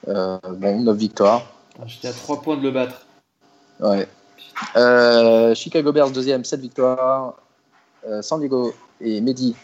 [0.08, 1.44] Euh, bon, 9 victoires.
[1.86, 3.06] J'étais à 3 points de le battre.
[3.80, 4.08] Ouais.
[4.78, 7.36] Euh, Chicago Bears, deuxième, 7 victoires.
[8.08, 9.56] Euh, San Diego et Mehdi,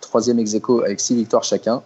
[0.00, 1.82] troisième ex aequo avec 6 victoires chacun.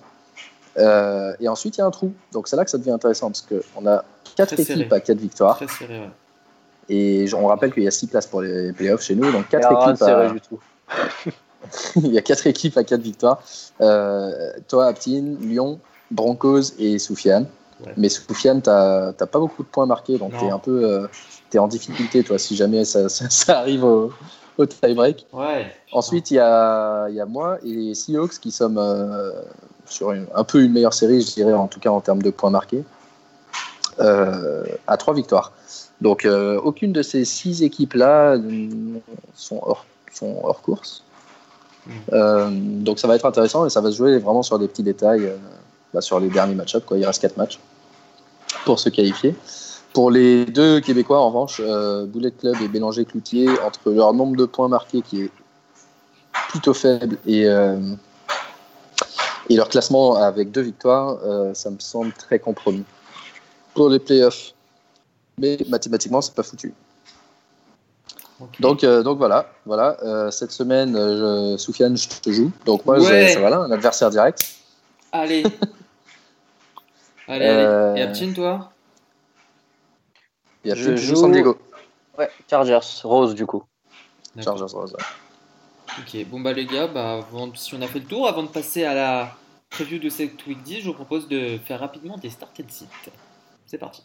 [0.76, 2.12] Euh, et ensuite, il y a un trou.
[2.32, 4.04] Donc c'est là que ça devient intéressant parce qu'on a
[4.36, 4.88] 4 Très équipes serré.
[4.90, 5.56] à 4 victoires.
[5.56, 6.10] Très serré, ouais.
[6.88, 9.30] Et on rappelle qu'il y a 6 places pour les playoffs chez nous.
[9.30, 10.16] Donc 4 Alors, équipes, c'est à...
[10.16, 10.58] vrai du tout.
[11.96, 13.40] il y a 4 équipes à 4 victoires.
[13.80, 15.78] Euh, toi, Aptine, Lyon,
[16.10, 17.46] Broncos et Soufiane.
[17.86, 17.92] Ouais.
[17.96, 20.38] Mais Soufiane, t'as t'as pas beaucoup de points marqués, donc Non.
[20.40, 21.06] t'es un peu euh,
[21.58, 24.12] en difficulté, toi, si jamais ça, ça- ça arrive au,
[24.58, 25.26] au tie-break.
[25.32, 25.66] Ouais.
[25.92, 29.32] Ensuite, il y a, y a moi et les Seahawks qui sommes euh,
[29.86, 32.30] sur une- un peu une meilleure série, je dirais, en tout cas en termes de
[32.30, 32.84] points marqués,
[34.00, 35.52] euh, à trois victoires.
[36.00, 38.36] Donc, euh, aucune de ces six équipes-là
[39.34, 41.02] sont hors, sont hors course.
[41.86, 41.90] Mm.
[42.12, 44.82] Euh, donc, ça va être intéressant et ça va se jouer vraiment sur des petits
[44.82, 45.36] détails, euh,
[45.92, 46.86] bah, sur les derniers match-ups.
[46.96, 47.58] Il reste quatre matchs
[48.64, 49.34] pour se qualifier.
[49.92, 54.36] Pour les deux Québécois, en revanche, euh, Bullet Club et Bélanger Cloutier, entre leur nombre
[54.36, 55.30] de points marqués qui est
[56.50, 57.76] plutôt faible et, euh,
[59.48, 62.84] et leur classement avec deux victoires, euh, ça me semble très compromis.
[63.74, 64.52] Pour les playoffs,
[65.38, 66.72] mais mathématiquement, c'est pas foutu.
[68.58, 69.96] Donc, euh, donc voilà, voilà.
[70.02, 72.50] Euh, cette semaine, euh, je, Soufiane, je te joue.
[72.64, 73.28] Donc moi, Ouais.
[73.34, 74.44] j'ai- voilà, un adversaire direct.
[75.12, 75.42] Allez.
[77.30, 78.00] allez, Euh, allez.
[78.00, 78.72] Et Aptine, toi
[80.64, 81.58] Il y a Je joue- San Diego.
[82.18, 83.64] Ouais, Chargers, Rose du coup.
[84.42, 84.92] Chargers Rose.
[84.94, 85.04] ouais.
[85.98, 88.48] Ok, bon bah les gars, bah, avant- si on a fait le tour, avant de
[88.48, 89.32] passer à la
[89.70, 92.88] preview de cette week 10, je vous propose de faire rapidement des start and sit.
[93.66, 94.02] C'est parti.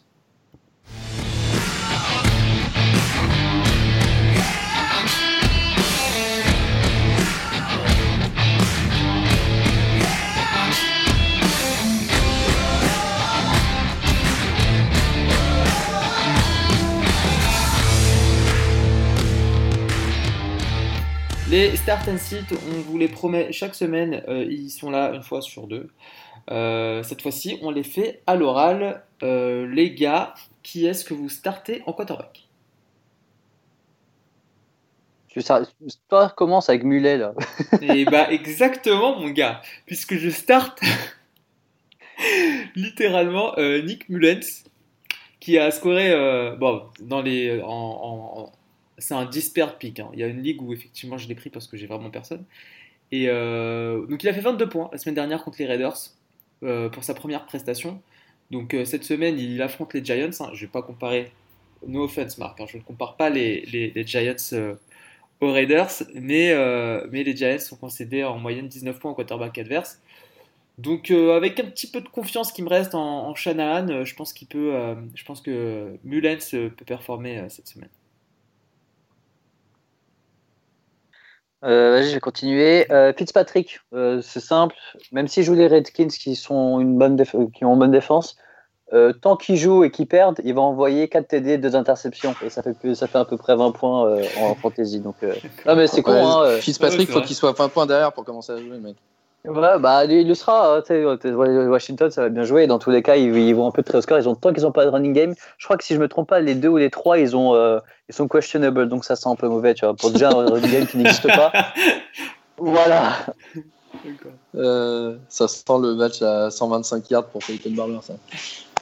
[21.56, 25.22] Les start and sit, on vous les promet chaque semaine, euh, ils sont là une
[25.22, 25.88] fois sur deux.
[26.50, 29.02] Euh, cette fois-ci, on les fait à l'oral.
[29.22, 32.46] Euh, les gars, qui est-ce que vous startez en quarterback?
[36.10, 37.32] Toi, commence avec Mulet là.
[37.80, 40.78] Et bah exactement mon gars, puisque je starte
[42.76, 44.64] littéralement Nick Mullens,
[45.40, 46.10] qui a scoré
[46.58, 48.52] bon dans les en, en- en-
[48.98, 50.00] c'est un disparate pick.
[50.00, 50.10] hein.
[50.14, 52.44] Il y a une ligue où effectivement je l'ai pris parce que j'ai vraiment personne.
[53.12, 55.96] Et euh, donc il a fait 22 points la semaine dernière contre les Raiders
[56.62, 58.02] euh, pour sa première prestation.
[58.50, 60.30] Donc euh, cette semaine il affronte les Giants.
[60.40, 60.50] hein.
[60.54, 61.32] Je vais pas comparer,
[61.86, 62.66] no offense Marc, hein.
[62.68, 63.64] je ne compare pas les,
[64.06, 64.76] Giants
[65.40, 66.54] aux Raiders, mais,
[67.10, 70.00] mais les Giants ont concédé en moyenne 19 points au quarterback adverse.
[70.78, 74.32] Donc avec un petit peu de confiance qui me reste en, en Shanahan, je pense
[74.32, 74.72] qu'il peut,
[75.14, 77.90] je pense que Mullens peut performer cette semaine.
[81.66, 82.90] Euh, Vas-y, je vais continuer.
[82.92, 84.76] Euh, Fitzpatrick, euh, c'est simple.
[85.12, 87.20] Même s'ils jouent les Redskins qui, sont une bonne
[87.52, 88.36] qui ont une bonne défense,
[88.92, 92.34] euh, tant qu'ils jouent et qu'ils perdent, il va envoyer 4 TD, 2 interceptions.
[92.44, 95.00] Et ça fait, plus- ça fait à peu près 20 points euh, en fantasy.
[95.00, 95.34] Donc, euh,
[95.66, 96.12] Non, mais c'est con.
[96.12, 96.58] Ouais, hein, euh.
[96.58, 98.96] Fitzpatrick, Ouais, faut qu'il soit 20 points derrière pour commencer à jouer, le mec.
[99.46, 100.76] Ouais, bah, il le sera.
[100.78, 101.16] hein,
[101.68, 102.66] Washington, ça va bien jouer.
[102.66, 104.18] Dans tous les cas, ils, ils vont un peu très au score.
[104.18, 106.08] Ils ont, tant qu'ils n'ont pas de running game, je crois que si je me
[106.08, 107.78] trompe pas, les deux ou les trois, ils, ont, euh,
[108.08, 108.88] ils sont questionable.
[108.88, 109.94] Donc ça sent un peu mauvais, tu vois.
[109.94, 111.52] Pour déjà un running game qui n'existe pas.
[112.58, 113.12] Voilà.
[114.54, 118.14] Euh, ça sent le match à 125 yards pour Peyton Barber, ça.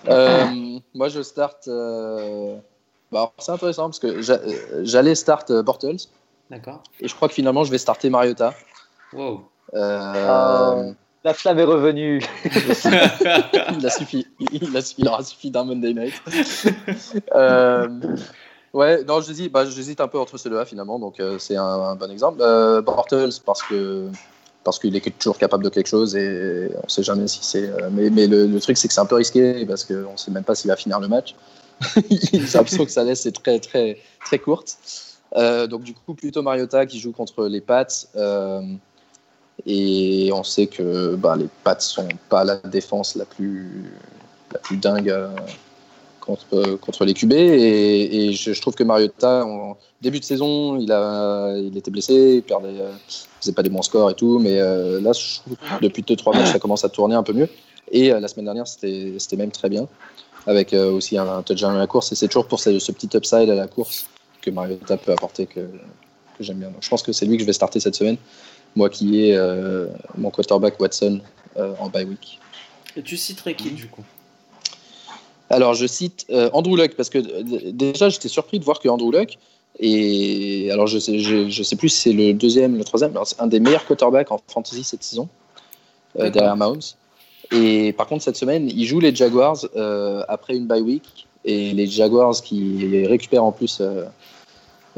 [0.09, 0.45] Euh,
[0.95, 1.67] moi, je start.
[1.69, 2.57] euh,
[3.11, 4.41] bah, c'est intéressant parce que j'a-
[4.83, 5.97] j'allais start Bortles
[6.51, 6.83] D'accord.
[7.01, 8.55] et je crois que finalement, je vais starter Mariota.
[9.13, 9.43] Wow.
[9.75, 10.93] Euh.
[11.25, 12.21] La flamme est revenue.
[12.45, 16.15] il, a suffi, il, a suffi- il aura suffi d'un Monday night.
[17.35, 17.89] Euh,
[18.75, 21.63] ouais, non, j'hésite, bah, j'hésite un peu entre ces deux-là finalement, donc euh, c'est un,
[21.65, 22.39] un bon exemple.
[22.43, 24.09] Euh, Bortles, parce que
[24.65, 27.69] parce qu'il est toujours capable de quelque chose et on sait jamais si c'est.
[27.69, 30.31] euh, mais mais le, le truc, c'est que c'est un peu risqué parce qu'on sait
[30.31, 31.35] même pas s'il va finir le match.
[32.55, 34.77] L'option que ça laisse est très très très courte.
[35.37, 37.87] Euh, donc du coup, plutôt Mariota qui joue contre les Pats.
[39.61, 43.91] Euh, et on sait que bah, les Pats sont pas la défense la plus,
[44.53, 45.29] la plus dingue euh,
[46.25, 47.33] contre, contre les QB.
[47.33, 52.43] Et, je, trouve que Mariota, en début de saison, il, a, il était blessé, il
[52.43, 52.93] perdait, euh,
[53.41, 54.39] faisait pas des bons scores et tout.
[54.39, 55.13] Mais euh, là,
[55.83, 57.49] depuis 2-3 matchs, ça commence à tourner un peu mieux.
[57.91, 59.87] Et euh, la semaine dernière, c'était même très bien.
[60.47, 62.13] Avec euh, aussi un, un touchdown à la course.
[62.13, 64.07] Et c'est toujours pour ce, ce petit upside à la course
[64.43, 66.69] que Mariota peut apporter que, que j'aime bien.
[66.69, 68.19] Donc, je pense que c'est lui que je vais starter cette semaine
[68.77, 71.21] moi qui ai euh, mon quarterback Watson
[71.57, 72.41] euh, en bye week.
[72.97, 74.05] Et tu citerais qui du coup
[75.51, 77.19] Alors je cite euh, Andrew Luck parce que
[77.71, 79.39] déjà j'étais surpris de voir que Andrew Luck
[79.81, 83.27] Et alors, je sais, je, je sais plus si c'est le deuxième, le troisième, alors
[83.27, 85.29] c'est un des meilleurs quarterbacks en fantasy cette saison,
[86.19, 86.81] euh, derrière Mahomes.
[87.53, 91.27] Et par contre, cette semaine, il joue les Jaguars euh, après une bye week.
[91.45, 94.05] Et les Jaguars qui récupèrent en plus euh,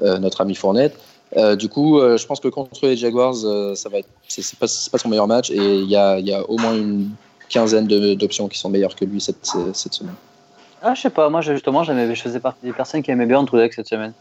[0.02, 0.96] euh, notre ami Fournette.
[1.36, 4.58] Euh, du coup, euh, je pense que contre les Jaguars, euh, ça va être, c'est,
[4.58, 5.50] pas, son meilleur match.
[5.50, 7.10] Et il y a, il y a au moins une
[7.48, 10.14] quinzaine d'options qui sont meilleures que lui cette, cette semaine.
[10.82, 13.38] Ah, je sais pas, moi justement, j'aimais- je faisais partie des personnes qui aimaient bien
[13.38, 14.12] Andrew Luck cette semaine.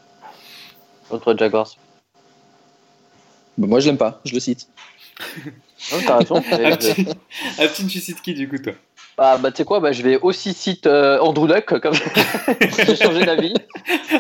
[1.10, 1.70] Contre Jaguars.
[3.58, 4.68] Bon, moi, je l'aime pas, je le cite.
[5.92, 6.36] Non, t'as raison.
[7.58, 8.74] Aptine, tu cites qui du coup toi?
[9.18, 11.94] Bah, bah tu sais quoi, bah, je vais aussi citer euh, Andrew Luck, comme
[12.86, 13.54] j'ai changé d'avis.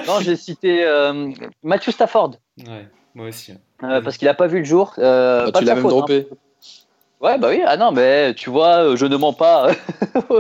[0.07, 1.29] Non, j'ai cité euh,
[1.63, 2.31] Matthew Stafford,
[2.65, 3.51] Ouais, moi aussi.
[3.51, 3.57] hein.
[3.83, 4.93] euh, parce qu'il a pas vu le jour.
[4.99, 6.27] Euh, Bah, pas tu l'as même faute, droppé.
[6.31, 6.35] hein.
[7.21, 9.71] Ouais, bah oui, ah non, mais tu vois, je ne mens pas
[10.29, 10.39] aux,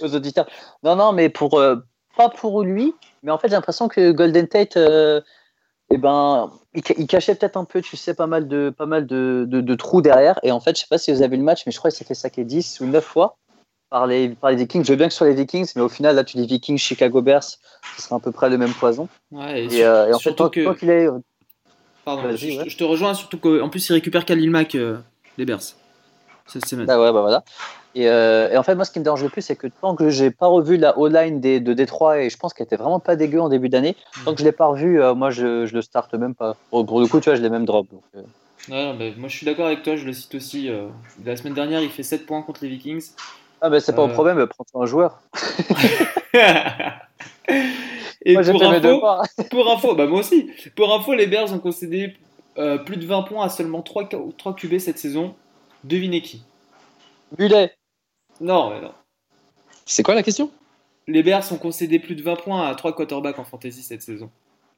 [0.00, 0.46] aux auditeurs.
[0.82, 1.76] Non, non, mais pour, euh,
[2.16, 5.20] pas pour lui, mais en fait, j'ai l'impression que Golden Tate, euh,
[5.90, 8.86] eh ben, il, ca- il cachait peut-être un peu, tu sais, pas mal de, pas
[8.86, 10.38] mal de, de, de trous derrière.
[10.42, 11.90] Et en fait, je sais pas si vous avez vu le match, mais je crois
[11.90, 13.36] qu'il s'est fait saquer 10 ou 9 fois
[13.90, 14.84] par les, par les Vikings.
[14.84, 16.78] Je veux bien que ce soit les Vikings, mais au final, là, tu dis Vikings,
[16.78, 17.58] Chicago Bears, ce
[18.02, 19.08] serait à peu près le même poison.
[19.30, 21.08] Ouais, et, Et, euh, et en fait, tant, qu'il est.
[22.04, 22.68] Pardon, Vas-y, je, ouais.
[22.68, 24.98] je te rejoins surtout qu'en plus il récupère Khalil Mack, euh,
[25.38, 25.60] les Bears,
[26.46, 26.88] cette semaine.
[26.88, 27.42] Ah ouais, bah voilà.
[27.96, 29.96] Et, euh, et en fait, moi, ce qui me dérange le plus, c'est que tant
[29.96, 33.16] que j'ai pas revu la O-line de Détroit, et je pense qu'elle était vraiment pas
[33.16, 35.80] dégueu en début d'année, tant que je l'ai pas revu, euh, moi, je, je le
[35.80, 36.56] starte même pas.
[36.70, 37.86] Pour, pour le coup, tu vois, je l'ai même drop.
[37.90, 38.22] donc, euh.
[38.68, 40.68] Ouais, non, bah, moi je suis d'accord avec toi, je le cite aussi.
[40.68, 40.88] euh,
[41.24, 43.12] la semaine dernière, il fait 7 points contre les Vikings.
[43.60, 44.06] Ah, bah, c'est pas Euh.
[44.06, 45.20] un problème, prends un joueur.
[48.24, 49.02] Et moi, pour info,
[49.50, 50.50] pour info, bah moi aussi.
[50.74, 52.16] Pour info, les Bears ont concédé
[52.58, 55.34] euh, plus de 20 points à seulement 3, 3 QB cette saison.
[55.84, 56.42] Devinez qui?
[57.38, 57.72] Mulet.
[58.40, 58.92] Non, mais non.
[59.84, 60.50] C'est quoi la question?
[61.06, 64.28] Les Bears ont concédé plus de 20 points à 3 quarterbacks en fantasy cette saison.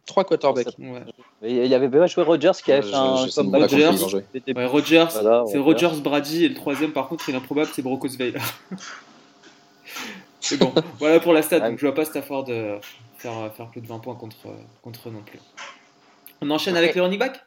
[0.08, 0.66] Trois quarterbacks.
[0.78, 1.02] Ouais,
[1.42, 4.52] Il y avait joué Rogers qui avait Je- fait un sais même comeback Rodgers.
[4.56, 5.86] Ouais, Rodgers, Voilà, c'est Rodgers.
[5.86, 8.40] Rodgers, Brady et le troisième par contre il est improbable c'est Brock Osweiler.
[10.40, 11.70] c'est bon, voilà pour la stat, Ouais.
[11.70, 12.78] donc je vois pas Stafford euh,
[13.18, 14.50] faire, euh, faire plus de 20 points contre, euh,
[14.82, 15.38] contre eux non plus.
[16.40, 17.40] On enchaîne avec les running backs?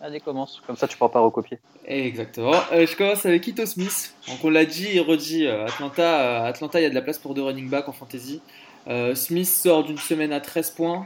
[0.00, 0.62] Allez, commence.
[0.66, 1.58] Comme ça, tu pourras pas recopier.
[1.84, 2.54] Exactement.
[2.72, 4.14] Euh, je commence avec Ito Smith.
[4.28, 7.02] Donc on l'a dit et redit, euh, Atlanta, euh, Atlanta, il y a de la
[7.02, 8.40] place pour deux running backs en fantasy.
[8.86, 11.04] Euh, Smith sort d'une semaine à 13 points,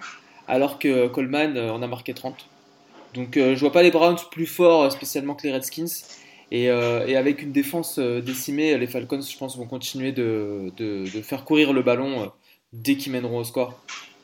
[0.49, 2.35] alors que Coleman euh, en a marqué 30.
[3.15, 5.87] Donc euh, je vois pas les Browns plus forts, euh, spécialement que les Redskins.
[6.51, 11.05] Et, euh, et avec une défense décimée, les Falcons, je pense, vont continuer de, de-
[11.05, 12.31] de faire courir le ballon
[12.75, 13.81] dès qu'ils mèneront au score.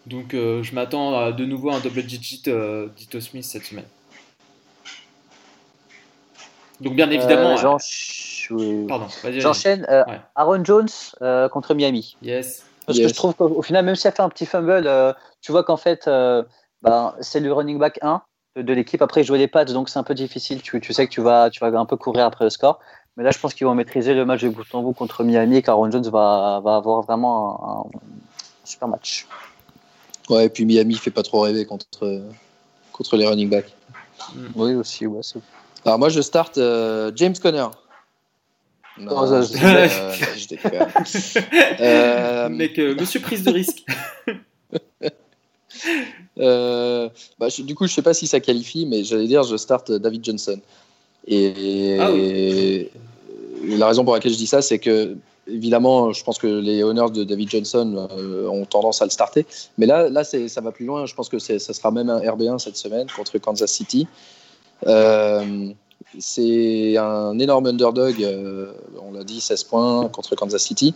[0.07, 3.64] Donc euh, je m'attends à de nouveau à un double digit euh, d'Ito Smith cette
[3.64, 3.87] semaine.
[6.81, 7.57] Donc bien évidemment...
[9.40, 9.87] J'enchaîne.
[10.09, 10.20] Ouais.
[10.37, 10.88] Aaron Jones
[11.50, 12.16] contre Miami.
[12.22, 12.64] Yes.
[12.88, 13.09] Parce Yes.
[13.09, 15.53] que je trouve qu'au au final, même s'il a fait un petit fumble, euh, tu
[15.53, 16.42] vois qu'en fait, euh,
[16.81, 18.22] ben, c'est le running back 1
[18.57, 19.03] de, de l'équipe.
[19.03, 20.62] Après, il jouait les pads, donc c'est un peu difficile.
[20.62, 22.79] Tu, tu sais que tu vas, tu vas un peu courir après le score.
[23.18, 25.57] Mais là, je pense qu'ils vont maîtriser le match de bout en bout contre Miami
[25.57, 28.01] et qu'Aaron Jones va, va avoir vraiment un, un
[28.64, 29.27] super match.
[30.31, 32.22] Ouais, et puis Miami fait pas trop rêver contre,
[32.92, 33.74] contre les running backs.
[34.55, 35.07] Oui, aussi.
[35.07, 35.20] Ouais,
[35.85, 37.66] Alors moi, je starte euh, James Conner.
[39.00, 41.80] Non, ça, je déconne, je déconne.
[41.80, 43.84] Euh, Mec, euh, monsieur prise de risque.
[46.40, 47.08] Euh,
[47.38, 49.90] bah, je- du coup, je sais pas si ça qualifie, mais j'allais dire, je starte
[49.92, 50.61] David Johnson.
[51.26, 52.90] Et, Ah et
[53.64, 55.16] la raison pour laquelle je dis ça, c'est que
[55.48, 59.46] évidemment, je pense que les owners de David Johnson euh, ont tendance à le starter.
[59.78, 61.06] Mais là, là, ça va plus loin.
[61.06, 64.06] Je pense que ça sera même un RB1 cette semaine contre Kansas City.
[64.87, 65.70] Euh,
[66.18, 68.22] c'est un énorme underdog.
[68.22, 70.94] euh, on l'a dit, 16 points contre Kansas City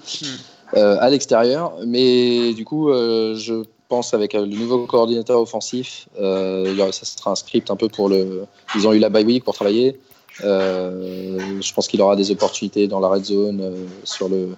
[0.75, 1.73] euh, à l'extérieur.
[1.87, 7.71] Mais du coup, euh, je pense avec le nouveau coordinateur offensif, ça sera un script
[7.71, 8.45] un peu pour le.
[8.75, 10.01] Ils ont eu la bye week pour travailler.
[10.41, 14.57] Je pense qu'il aura des opportunités dans la red zone sur le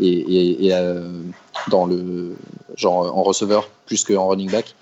[0.00, 0.72] et, et- et,
[1.70, 2.36] dans le
[2.76, 4.74] genre en receveur plus qu'en running back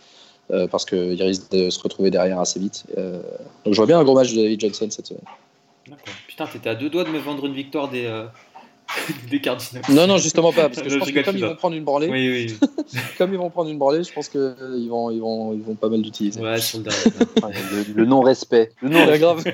[0.50, 2.84] euh, parce qu'il risque de se retrouver derrière assez vite.
[2.98, 3.20] Euh,
[3.64, 5.22] donc je vois bien un gros match de David Johnson cette semaine.
[5.86, 6.14] D'accord.
[6.26, 8.26] Putain, t'étais à deux doigts de me vendre une victoire des, euh,
[9.30, 9.82] des Cardinals.
[9.90, 12.08] Non non justement pas parce que Je pense que comme ils vont prendre une branlée,
[12.08, 12.58] Oui, oui.
[13.18, 15.62] comme ils vont prendre une branlée, je pense que euh, ils vont ils vont ils
[15.62, 16.40] vont pas mal l'utiliser.
[16.40, 17.00] Ouais, sur le dernier.
[17.38, 18.72] Enfin, le, le non-respect.
[18.80, 19.44] Le non Ouais, grave.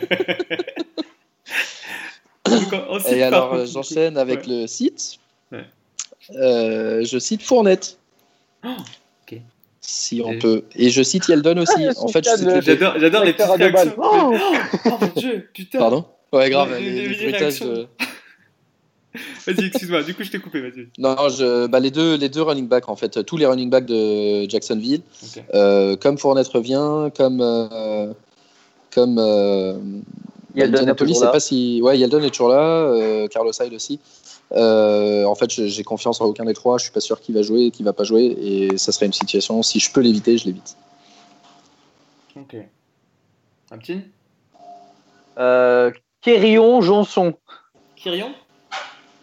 [3.10, 4.62] Et alors, j'enchaîne avec ouais.
[4.62, 5.18] le site.
[5.52, 5.64] Ouais.
[6.36, 7.98] Euh, je cite Fournette.
[8.64, 8.68] Oh.
[9.80, 10.62] Si on Et- peut.
[10.76, 11.72] Et je cite Yeldon aussi.
[11.86, 13.94] Ah, en fait, J'adore, les petites réactions.
[13.98, 14.34] Oh
[14.86, 15.78] Oh, mon dieu, putain.
[15.78, 17.86] Pardon Ouais, grave, Ouais, les, de-
[19.46, 20.86] Vas-y, excuse-moi, du coup je t'ai coupé, vas-y.
[20.98, 23.86] Non, je, bah, les, deux, les deux running backs, en fait, tous les running backs
[23.86, 25.42] de Jacksonville, Ok.
[25.54, 27.40] euh, comme Fournette revient, comme.
[27.40, 28.12] euh,
[28.94, 29.72] comme euh,
[30.54, 31.32] Yeldon est Indianapolis, toujours c'est là.
[31.32, 31.80] pas si.
[31.82, 33.98] Ouais, Yeldon est toujours là, euh, Carlos Hyde aussi.
[34.52, 36.78] Euh, en fait, j'ai confiance en aucun des trois.
[36.78, 38.24] Je suis pas sûr qui va jouer et qui va pas jouer.
[38.40, 40.76] Et ça serait une situation, si je peux l'éviter, je l'évite.
[42.36, 42.56] Ok.
[43.70, 44.02] Un petit
[45.38, 47.34] Euh, Kerryon Johnson.
[47.96, 48.32] Kyrion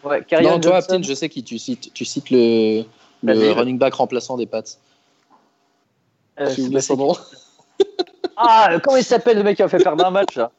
[0.04, 0.76] Ouais, Kerryon Non, toi.
[0.76, 1.92] Aptin, je sais qui tu cites.
[1.92, 2.84] Tu cites le,
[3.22, 4.62] running back remplaçant des Pats.
[6.40, 7.16] Euh, J'ai oublié son nom.
[8.36, 10.52] Ah, comment il s'appelle le mec qui a fait perdre un match là?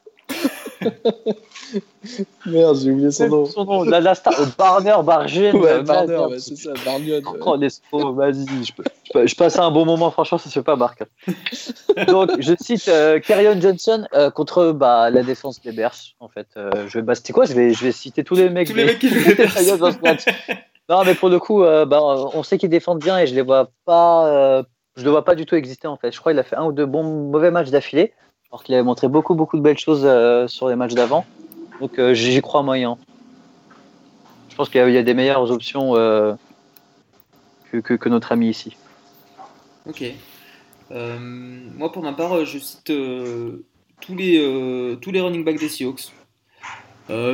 [2.46, 3.44] Merde, j'ai oublié son nom.
[3.46, 5.56] Son nom, la, la star, euh, Barner, Bargen.
[5.56, 7.16] Ouais, euh, Barner, ouais, c'est ça, Barnion.
[7.16, 7.38] ouais.
[7.44, 8.46] Oh, l'escroc, vas-y.
[9.26, 11.02] Je, passe un bon moment, franchement, ça se fait pas, Marc.
[12.08, 15.96] Donc, je cite euh, Kerryon Johnson euh, contre bah, la défense des Bears.
[16.20, 18.48] En fait, euh, je vais, bah, c'était quoi je vais, je vais citer tous les
[18.48, 18.68] mecs.
[18.68, 20.24] Tous les mecs qui jouent dans ce match.
[20.90, 23.42] Non, mais pour le coup, euh, bah, on sait qu'ils défendent bien et je les
[23.42, 24.26] vois pas.
[24.26, 24.62] euh,
[24.96, 26.10] je le vois pas du tout exister en fait.
[26.10, 28.12] Je crois qu'il a fait un ou deux bons mauvais matchs d'affilée,
[28.50, 31.24] alors qu'il avait montré beaucoup beaucoup de belles choses euh, sur les matchs d'avant.
[31.80, 32.98] Donc euh, j'y crois moyen.
[34.48, 36.34] Je pense qu'il y, a- des meilleures options euh,
[37.70, 38.76] que, que, notre ami ici.
[39.88, 40.04] Ok.
[40.90, 42.92] Moi, pour ma part, je cite
[44.00, 46.12] tous, les, tous les running backs des Seahawks.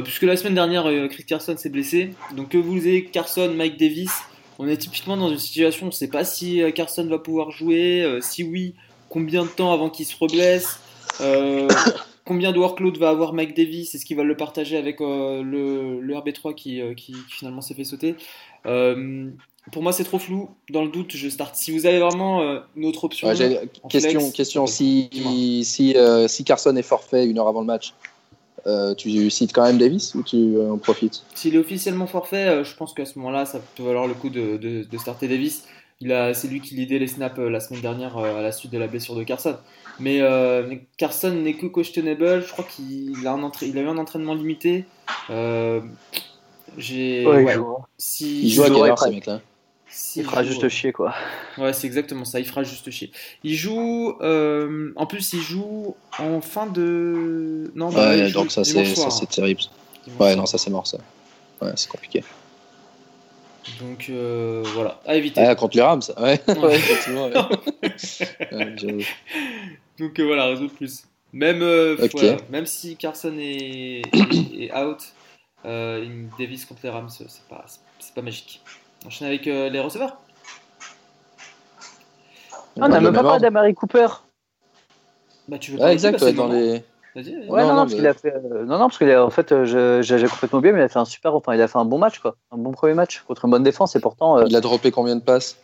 [0.04, 2.14] Puisque la semaine dernière, Chris Carson s'est blessé.
[2.36, 4.12] Donc, que vous ayez Carson, Mike Davis,
[4.60, 8.18] on est typiquement dans une situation, on ne sait pas si Carson va pouvoir jouer.
[8.20, 8.74] si oui,
[9.08, 10.78] combien de temps avant qu'il se reblesse
[11.20, 11.68] euh,
[12.24, 16.00] Combien de workload va avoir Mike Davis Est-ce qu'il va le partager avec euh, le,
[16.00, 18.16] le RB3 qui, euh, qui, qui finalement s'est fait sauter
[18.64, 20.50] Pour moi, c'est trop flou.
[20.70, 21.54] Dans le doute, je start.
[21.54, 23.34] Si vous avez vraiment euh, une autre option, Ouais,
[23.88, 25.32] question, flex, question si, Dis-moi.
[25.62, 27.94] si, euh, si Carson est forfait une heure avant le match,
[28.66, 31.22] euh, tu cites quand même Davis ou tu en profites?
[31.34, 34.56] S'il est officiellement forfait, je pense qu'à ce moment-là, ça peut valoir le coup de,
[34.56, 35.64] de, de starter Davis.
[36.00, 39.14] C'est lui qui lidait les snaps la semaine dernière à la suite de la blessure
[39.14, 39.56] de Carson.
[39.98, 42.42] Mais, euh, Carson n'est que questionable.
[42.46, 44.84] Je crois qu'il a, un entra- il a eu un entraînement limité.
[45.30, 45.80] Euh,
[46.76, 47.76] j'ai, Ouais, il joue.
[47.96, 49.40] si, Il joue à quelle heure mecs-là?
[49.88, 51.14] Si Il fera joue, juste chier quoi.
[51.56, 52.38] Ouais, c'est exactement ça.
[52.38, 53.10] Il fera juste chier.
[53.44, 54.14] Il joue.
[54.20, 57.70] euh, en plus, il joue en fin de.
[57.74, 59.62] Non, bah, Ouais, donc ça c'est ça, c'est terrible.
[60.04, 60.36] Dimanche Ouais, soir.
[60.36, 60.98] non, ça c'est mort ça.
[61.62, 62.22] Ouais, c'est compliqué.
[63.80, 65.40] Donc euh, voilà, à éviter.
[65.40, 66.40] Ah, contre les Rams, ouais.
[66.46, 66.58] Ouais.
[66.58, 67.26] ouais, effectivement.
[67.28, 67.34] Ouais.
[68.52, 69.00] Ouais, j'avoue.
[69.98, 71.04] Donc euh, voilà, réseau de plus.
[71.32, 74.98] Même, euh, voilà, même si Carson est, est- est out,
[75.64, 77.64] euh, une Davis contre les Rams, c'est pas,
[77.98, 78.62] c'est pas magique.
[79.04, 80.16] On enchaîne avec euh, les receveurs.
[82.52, 84.06] Ah, on n'a Le même pas parlé d'Amari Cooper.
[85.48, 86.52] Bah, tu veux Ouais, parler exact, ouais, dans les.
[86.66, 86.82] moment.
[87.14, 87.48] Vas-y, vas-y.
[87.48, 88.34] Ouais, Non, non, non, non, parce mais- qu'il a fait.
[88.34, 90.84] euh, non, non, parce que en fait, euh, je- j'ai j'ai complètement oublié, mais il
[90.84, 91.34] a fait un super.
[91.34, 92.36] Enfin, il a fait un bon match, quoi.
[92.50, 94.38] Un bon premier match contre une bonne défense, et pourtant.
[94.38, 95.56] euh, Il a droppé combien de passes?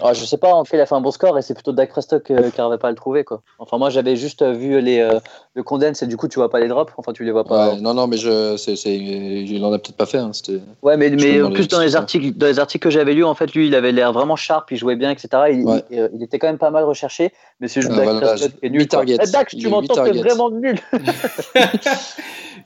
[0.00, 1.72] Ah, je sais pas, en fait, il a fait un bon score et c'est plutôt
[1.72, 3.24] Dak Prescott euh, qui n'arrivait pas à le trouver.
[3.24, 3.42] Quoi.
[3.58, 5.18] Enfin, moi, j'avais juste euh, vu les, euh,
[5.54, 6.92] le condense et du coup, tu vois pas les drops.
[6.96, 7.70] Enfin, tu les vois pas.
[7.74, 10.18] Ouais, Non, non, mais je, c'est, c'est, il en a peut-être pas fait.
[10.18, 10.60] Hein, c'était...
[10.82, 13.14] Ouais, mais, mais en dans plus, les dans les, articles, dans les articles que j'avais
[13.14, 15.28] lus, en fait, lui, il avait l'air vraiment sharp, il jouait bien, etc.
[15.52, 15.84] Il, Ouais.
[15.90, 17.32] il, euh, il était quand même pas mal recherché.
[17.60, 18.88] Mais c'est juste Ah, Dak voilà, Prescott qui est nul.
[18.88, 19.18] targets.
[19.22, 20.20] Eh, Dak, tu m'entends, t'es targets.
[20.20, 20.78] vraiment nul.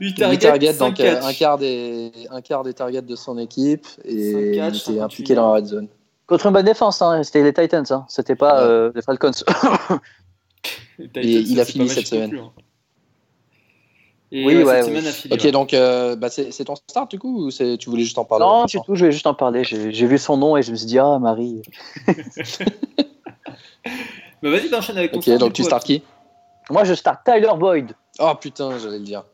[0.01, 3.17] 8 8 targets, targets, 5 donc euh, un quart, des, un quart des targets de
[3.17, 5.89] son équipe et il était 58 impliqué dans la red zone.
[6.27, 8.05] Contre une bonne défense, hein, c'était les Titans, hein.
[8.09, 8.69] c'était pas Ouais.
[8.71, 9.31] euh, les Falcons.
[10.99, 12.31] Et Et il a fini cette semaine.
[12.31, 12.53] plus, hein.
[14.33, 14.91] Et Oui, ouais, ouais, cette oui.
[14.91, 15.35] semaine affilée.
[15.37, 15.53] Ok, ouais.
[15.53, 18.45] donc euh, bah, c'est, ton start du coup ou tu voulais juste en parler?
[18.45, 19.63] Non, du tout, je vais juste en parler.
[19.63, 21.63] J'ai vu son nom et je me suis dit, ah, Marie.
[24.43, 26.03] Bah, vas-y, t'enchaînes avec ton Ok, start, donc tu startes qui?
[26.71, 27.93] Moi, je start Tyler Boyd.
[28.19, 29.25] Oh putain, j'allais le dire.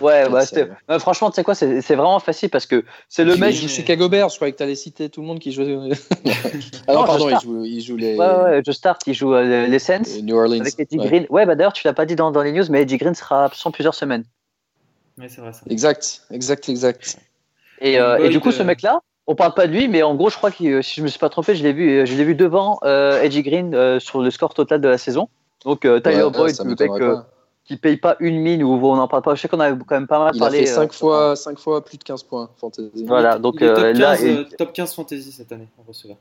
[0.00, 0.26] Ouais.
[0.30, 3.54] Bah, franchement, tu sais quoi, c'est vraiment facile parce que c'est le Il mec.
[3.54, 5.76] joue Chicago Bears, je croyais que t'allais citer tout le monde qui jouait.
[6.88, 9.66] ah non, pardon, il joue, il joue les, Ouais, ouais, je start, il joue euh,
[9.66, 10.60] les Saints les New Orleans.
[10.60, 11.06] avec Eddie Ouais.
[11.06, 11.26] Green.
[11.28, 13.44] Ouais, bah d'ailleurs, tu l'as pas dit dans, dans les news, mais Eddie Green sera
[13.44, 14.24] absent plusieurs semaines.
[15.18, 15.60] Ouais, c'est vrai ça.
[15.68, 17.18] Exact, exact, exact.
[17.80, 20.14] Et, euh, et du coup, ce euh, mec-là, on parle pas de lui, mais en
[20.14, 22.24] gros, je crois que si je me suis pas trompé, je l'ai vu, je l'ai
[22.24, 25.28] vu devant euh, Eddie Green euh, sur le score total de la saison.
[25.64, 27.16] Donc euh, Tyler Ouais, Boyd, le mec euh.
[27.70, 29.36] Qui paye pas une mine ou on n'en parle pas.
[29.36, 30.66] Je sais qu'on a quand même pas mal Il a parlé.
[30.66, 33.04] fait euh, 5 fois, cinq fois plus de 15 points, fantasy.
[33.06, 35.84] Voilà, donc, il est top, euh, 15, là, euh, top 15 fantasy cette année en
[35.86, 36.16] receveur.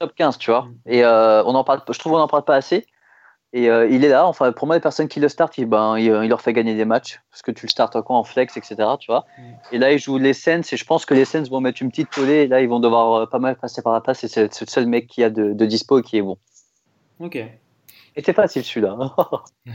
[0.00, 0.62] top 15, tu vois.
[0.62, 0.74] Mm.
[0.86, 2.84] Et euh, on en parle, je trouve qu'on n'en parle pas assez.
[3.52, 4.26] Et euh, il est là.
[4.26, 6.74] Enfin, pour moi, les personnes qui le startent, il, ben, il, il leur fait gagner
[6.74, 8.74] des matchs parce que tu le startes quoi en flex, etc.
[8.98, 9.24] Tu vois.
[9.38, 9.42] Mm.
[9.70, 11.90] Et là, il joue les Saints et je pense que les Saints vont mettre une
[11.90, 12.42] petite tollée.
[12.42, 14.64] Et là, ils vont devoir euh, pas mal passer par la passe et c'est c'est
[14.64, 16.38] le seul mec qui a de, de dispo et qui est bon.
[17.20, 17.38] Ok.
[18.16, 18.96] Et c'est facile celui-là.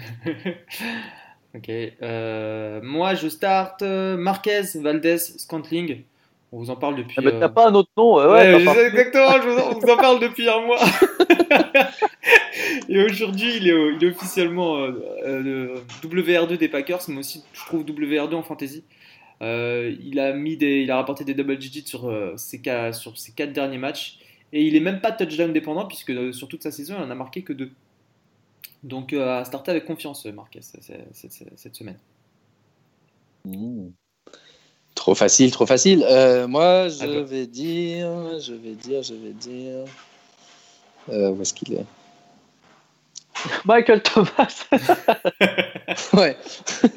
[1.55, 1.69] Ok.
[1.69, 6.03] Euh, moi, je start euh, Marquez, Valdez, Scantling.
[6.51, 7.15] On vous en parle depuis.
[7.17, 9.49] Ah bah, euh, T'as pas un autre nom Ouais, ouais, je t'en sais exactement, je
[9.49, 10.79] vous en, on vous en parle depuis un mois.
[12.89, 14.91] Et aujourd'hui, il est, il est officiellement euh,
[15.25, 15.73] euh, le
[16.03, 18.83] WR2 des Packers, mais aussi, je trouve, WR2 en fantasy.
[19.41, 22.61] Euh, il, a mis des, il a rapporté des double digits sur, ses,
[22.93, 24.19] sur ses quatre derniers matchs.
[24.53, 27.15] Et il est même pas touchdown dépendant, puisque sur toute sa saison, il en a
[27.15, 27.71] marqué que deux.
[28.87, 31.97] Donc, euh, à starter avec confiance, Marquez, cette, semaine.
[33.43, 33.89] Mmh.
[34.95, 36.05] Trop facile, trop facile.
[36.09, 39.83] Euh, moi, je vais dire, je vais dire, je vais dire.
[41.09, 41.85] Euh, où est-ce qu'il est?
[43.65, 44.65] Michael Thomas.
[46.13, 46.37] Ouais.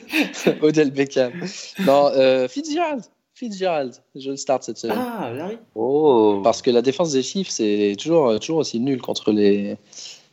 [0.62, 1.32] Odell Beckham.
[1.80, 3.04] Non, euh, Fitzgerald.
[3.34, 3.94] Fitzgerald.
[4.14, 4.98] Je le start cette semaine.
[4.98, 6.40] Ah, Larry Oh.
[6.42, 9.76] Parce que la défense des Chiefs, c'est toujours, toujours aussi nul contre les,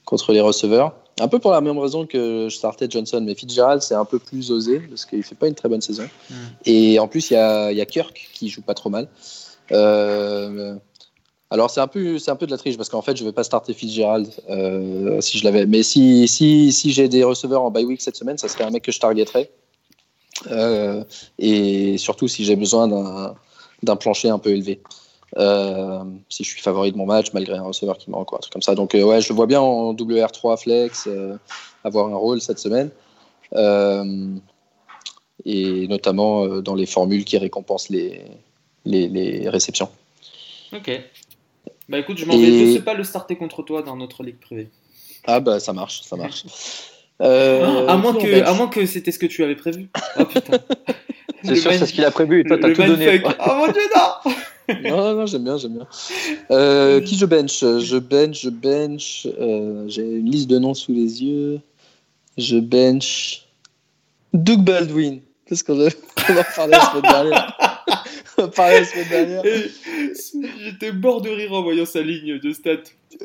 [0.05, 0.95] contre les receveurs.
[1.19, 4.19] Un peu pour la même raison que je startais Johnson, mais Fitzgerald, c'est un peu
[4.19, 6.07] plus osé parce qu'il fait pas une très bonne saison.
[6.29, 6.35] Mm.
[6.65, 9.07] Et en plus, il y a, il y a Kirk qui joue pas trop mal.
[9.71, 10.75] Euh,
[11.49, 13.31] alors, c'est un, peu, c'est un peu de la triche parce qu'en fait, je vais
[13.31, 15.65] pas starter Fitzgerald euh, si je l'avais.
[15.65, 18.69] Mais si, si, si j'ai des receveurs en bye week cette semaine, ça serait un
[18.69, 19.49] mec que je targeterais.
[20.51, 21.03] Euh,
[21.39, 23.33] et surtout si j'ai besoin d'un,
[23.81, 24.81] d'un plancher un peu élevé.
[25.35, 28.41] Euh, si je suis favori de mon match malgré un receveur qui manque, quoi, un
[28.41, 28.75] truc comme ça.
[28.75, 31.37] Donc, euh, ouais, je le vois bien en WR3 flex, euh,
[31.83, 32.89] avoir un rôle cette semaine.
[33.53, 34.27] Euh,
[35.45, 38.21] et notamment euh, dans les formules qui récompensent les,
[38.85, 39.89] les, les réceptions.
[40.73, 40.91] Ok.
[41.89, 44.23] Bah écoute, je m'en vais Et- de ce pas le starter contre toi dans notre
[44.23, 44.69] ligue privée.
[45.25, 46.45] Ah bah ça marche, ça marche.
[47.19, 49.89] Euh, à, moins que, à moins que c'était ce que tu avais prévu.
[50.19, 50.59] Oh putain.
[51.43, 53.19] C'est sûr, c'est ce qu'il a prévu et toi, t'as tout donné.
[53.25, 54.31] Oh mon dieu, non
[54.83, 55.87] Non, non, j'aime bien, j'aime bien.
[56.51, 57.59] Euh, qui je bench?
[57.59, 59.27] Je bench, je bench.
[59.39, 61.59] euh, J'ai une liste de noms sous les yeux.
[62.37, 63.45] Je bench.
[64.33, 65.21] Doug Baldwin.
[65.45, 65.89] Qu'est-ce qu'on a
[66.29, 67.57] on en parlait la semaine dernière?
[68.37, 69.43] On en parlait la semaine dernière.
[70.63, 72.71] J'étais mort de rire en voyant sa ligne de stats.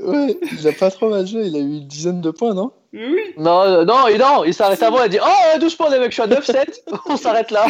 [0.01, 1.47] Ouais, il a pas trop mal joué.
[1.49, 2.70] Il a eu une dizaine de points, non?
[2.95, 5.90] Oui, Non, euh, non, il- non, il s'arrête avant, il a dit Oh, douche points,
[5.90, 6.82] les mecs, je suis à 9-7.
[7.07, 7.66] On s'arrête là.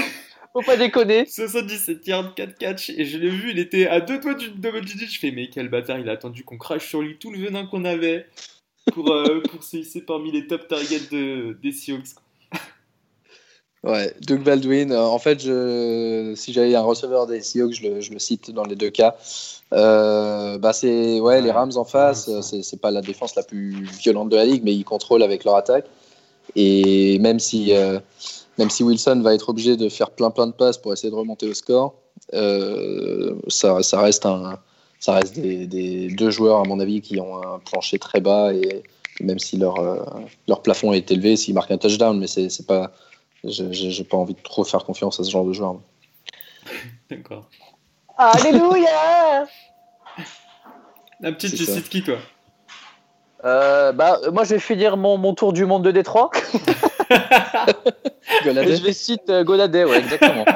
[0.52, 1.26] Faut pas déconner.
[1.28, 2.90] 77 yards, 4 catch.
[2.90, 5.06] Et je l'ai vu, il était à deux doigts du double digit.
[5.06, 7.66] Je fais, mais quel bâtard, il a attendu qu'on crache sur lui tout le venin
[7.66, 8.26] qu'on avait
[8.92, 12.14] pour, euh, pour se hisser parmi les top targets de, des Seahawks.
[13.84, 14.92] Ouais, Doug Baldwin.
[14.92, 18.52] euh, en fait, je, si j'avais un receveur des Seahawks, je le, je le cite
[18.52, 19.16] dans les deux cas.
[19.72, 24.28] Euh, bah c'est ouais, les Rams en face, c'est pas la défense la plus violente
[24.28, 25.86] de la ligue, mais ils contrôlent avec leur attaque.
[26.54, 27.98] Et même si euh,
[28.58, 31.14] même si Wilson va être obligé de faire plein plein de passes pour essayer de
[31.16, 31.94] remonter au score,
[32.34, 34.58] euh, ça, ça reste un
[35.00, 38.52] ça reste des, des deux joueurs à mon avis qui ont un plancher très bas
[38.54, 38.82] et
[39.20, 40.04] même si leur euh,
[40.48, 42.92] leur plafond est élevé, s'ils marquent un touchdown, mais c'est c'est pas
[43.44, 45.76] j'ai pas envie de trop faire confiance à ce genre de joueur.
[47.10, 47.48] D'accord.
[48.16, 49.46] Alléluia.
[51.20, 51.74] La petite, C'est tu ça.
[51.74, 52.18] cites qui, toi?
[53.44, 56.30] Euh, bah, moi, je vais finir mon, mon tour du monde de Détroit.
[58.44, 60.44] Je vais citer euh, ouais, exactement.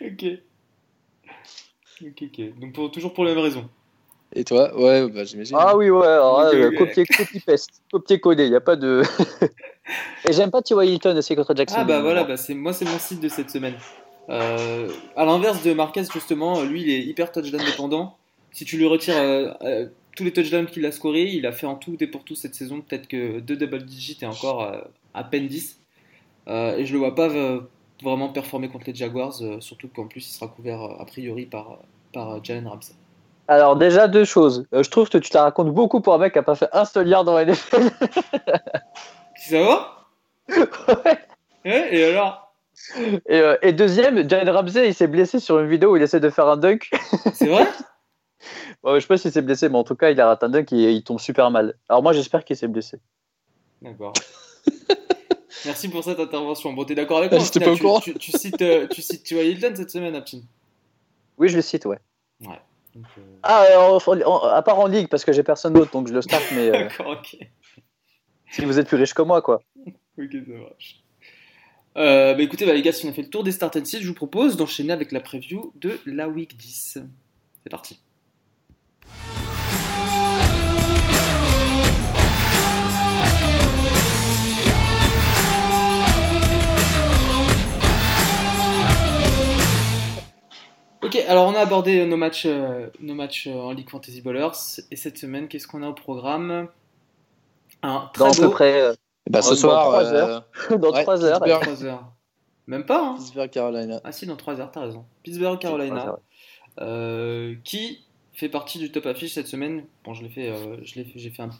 [0.00, 0.24] Ok.
[2.02, 2.60] Ok, ok.
[2.60, 3.68] Donc, pour, toujours pour la même raison.
[4.34, 4.76] Et toi?
[4.76, 5.56] Ouais, bah, j'imagine.
[5.58, 9.02] Ah oui, ouais, alors euh, copier, copier, peste, copier, coller, il n'y a pas de.
[10.28, 10.88] Et j'aime pas T.Y.
[10.88, 11.76] Hilton aussi contre Jackson.
[11.78, 13.74] Ah bah voilà, bah c'est moi c'est mon site de cette semaine.
[14.30, 18.16] Euh, à l'inverse de Marquez justement, lui il est hyper touchdown dépendant.
[18.50, 19.86] Si tu lui retires euh, euh,
[20.16, 22.54] tous les touchdowns qu'il a scorés, il a fait en tout et pour tout cette
[22.54, 24.80] saison peut-être que deux double digits et encore euh,
[25.12, 25.80] à peine 10.
[26.46, 27.60] Euh, et je le vois pas euh,
[28.02, 31.78] vraiment performer contre les Jaguars, surtout qu'en plus il sera couvert a priori par,
[32.12, 32.94] par Jalen Ramsey.
[33.46, 34.66] Alors, déjà, deux choses.
[34.72, 36.68] Je trouve que tu te la racontes beaucoup pour un mec qui a pas fait
[36.72, 37.90] un seul yard dans la NFL.
[39.36, 40.06] Ça va?
[41.66, 42.52] Ouais, et alors?
[43.28, 46.20] Et, euh, et deuxième, Jalen Ramsey, il s'est blessé sur une vidéo où il essaie
[46.20, 46.90] de faire un dunk.
[47.32, 47.66] C'est vrai?
[48.84, 50.50] Ouais, je sais pas s'il s'est blessé, mais en tout cas, il a raté un
[50.50, 51.74] dunk et il tombe super mal.
[51.88, 53.00] Alors, moi, j'espère qu'il s'est blessé.
[53.80, 54.12] D'accord.
[55.64, 56.72] Merci pour cette intervention.
[56.74, 58.00] Bon, t'es d'accord avec Ah, moi j'étais Aptin, pas au courant.
[58.00, 59.30] tu, tu, tu cites, euh, tu cites.
[59.30, 60.40] Hilton cette semaine, Aptin?
[61.38, 61.98] Oui, je le cite, ouais.
[62.40, 65.90] Donc, euh, Ah, euh, en- en- à part en ligue, parce que j'ai personne d'autre,
[65.90, 67.38] donc je le start, mais euh, D'accord, ok.
[68.50, 69.62] si vous êtes plus riche que moi, quoi.
[70.18, 71.00] Ok, ça marche.
[71.96, 73.84] Euh, bah écoutez, bah, les gars, si on a fait le tour des start and
[73.84, 76.98] sit, je vous propose d'enchaîner avec la preview de la week 10.
[77.62, 78.00] C'est parti.
[91.02, 94.80] Ok, alors on a abordé nos matchs, euh, nos matchs euh, en League Fantasy Ballers.
[94.90, 96.68] Et cette semaine, qu'est-ce qu'on a au programme?
[97.82, 98.80] Un très Dans à beau, peu près.
[98.80, 98.94] euh,
[99.28, 100.44] Bah, ce Dans soir, trois euh, heures.
[100.78, 101.40] Dans Ouais, 3 heures.
[101.42, 101.62] Pittsburgh.
[101.62, 102.12] 3 heures.
[102.66, 103.14] Même pas, hein?
[103.18, 104.00] Pittsburgh, Carolina.
[104.04, 105.04] Ah si, dans 3 heures, t'as raison.
[105.22, 106.16] Pittsburgh, Carolina.
[106.80, 108.03] Euh, qui
[108.34, 111.50] fait partie du top affiche cette semaine Bon, je l'ai fait, euh, j'ai fait un,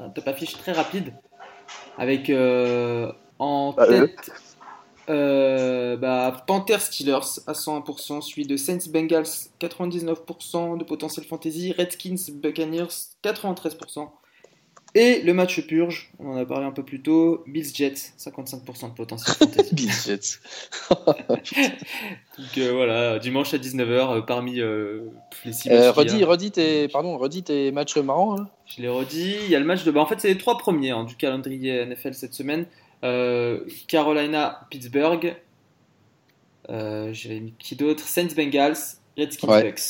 [0.00, 1.14] un top affiche très rapide
[1.98, 3.86] avec euh, en eux.
[3.86, 4.32] tête
[5.08, 12.32] euh, bah, Panthers Steelers à 101%, suivi de Saints Bengals 99% de potentiel fantasy, Redskins
[12.34, 12.88] Buccaneers
[13.22, 14.08] 93%.
[14.94, 18.90] Et le match purge, on en a parlé un peu plus tôt, Bills Jets 55%
[18.90, 19.48] de potentiel.
[19.72, 20.38] Bills Jets.
[20.90, 25.04] Donc euh, voilà, dimanche à 19h parmi euh,
[25.46, 28.38] les 6 Euh, redis, redis tes, pardon, redis tes matchs marrants.
[28.38, 28.48] hein.
[28.66, 29.36] Je l'ai redit.
[29.44, 29.90] Il y a le match de.
[29.90, 32.66] Bah, en fait, c'est les trois premiers hein, du calendrier NFL cette semaine.
[33.02, 35.36] Euh, Carolina, Pittsburgh.
[36.68, 38.04] Euh, J'avais mis qui d'autre?
[38.06, 38.76] Saints, Bengals,
[39.16, 39.62] Redskins, Ouais.
[39.62, 39.80] Bucks.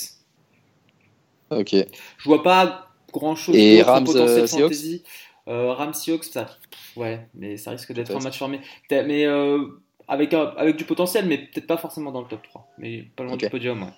[1.51, 1.75] Ok.
[2.19, 5.03] Je vois pas grand chose Et Rams, euh, Seahawks.
[5.49, 6.49] Euh, Rams, Seahawks, ça.
[6.97, 8.61] Ouais, mais ça risque d'être un match formé.
[8.91, 9.67] Mais euh,
[10.09, 10.35] avec,
[10.77, 12.69] du potentiel, mais peut-être pas forcément dans le top 3.
[12.79, 13.89] Mais pas loin du podium, ouais.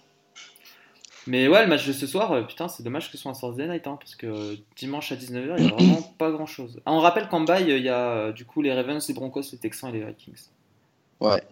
[1.26, 3.66] Mais ouais, le match de ce soir, putain, c'est dommage que ce soit un Thursday
[3.66, 6.82] night, hein, parce que dimanche à 19h, il y a vraiment pas grand chose.
[6.84, 9.58] Ah, on rappelle qu'en bail, il y a du coup les Ravens, les Broncos, les
[9.58, 10.50] Texans et les Vikings.
[11.20, 11.42] Ouais.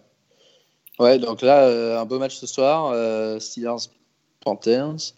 [0.99, 2.91] Ouais, donc là, euh, un beau match ce soir.
[2.93, 3.89] euh, Steelers,
[4.41, 5.13] Panthers.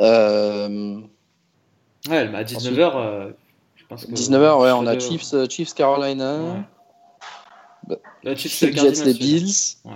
[0.00, 1.00] Euh,
[2.08, 3.30] Ouais, mais à 19h, euh,
[3.76, 4.10] je pense que.
[4.12, 6.36] 19h, ouais, on a Chiefs, euh, Chiefs Carolina.
[6.36, 6.60] Ouais.
[7.88, 9.14] Bah, La Chiefs, Jets, les.
[9.14, 9.52] Bills.
[9.84, 9.92] Ouais.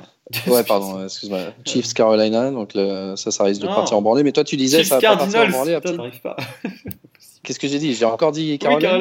[0.52, 1.38] Ouais, pardon, excuse-moi.
[1.64, 3.74] Chiefs, Carolina, donc le- ça, ça risque de Non.
[3.74, 4.22] partir en branlée.
[4.24, 5.78] Mais toi, tu disais, Chiefs, ça va pas partir en branlée,
[6.22, 6.36] pas.
[7.44, 7.94] Qu'est-ce que j'ai dit?
[7.94, 8.94] J'ai encore dit Oui, Carolina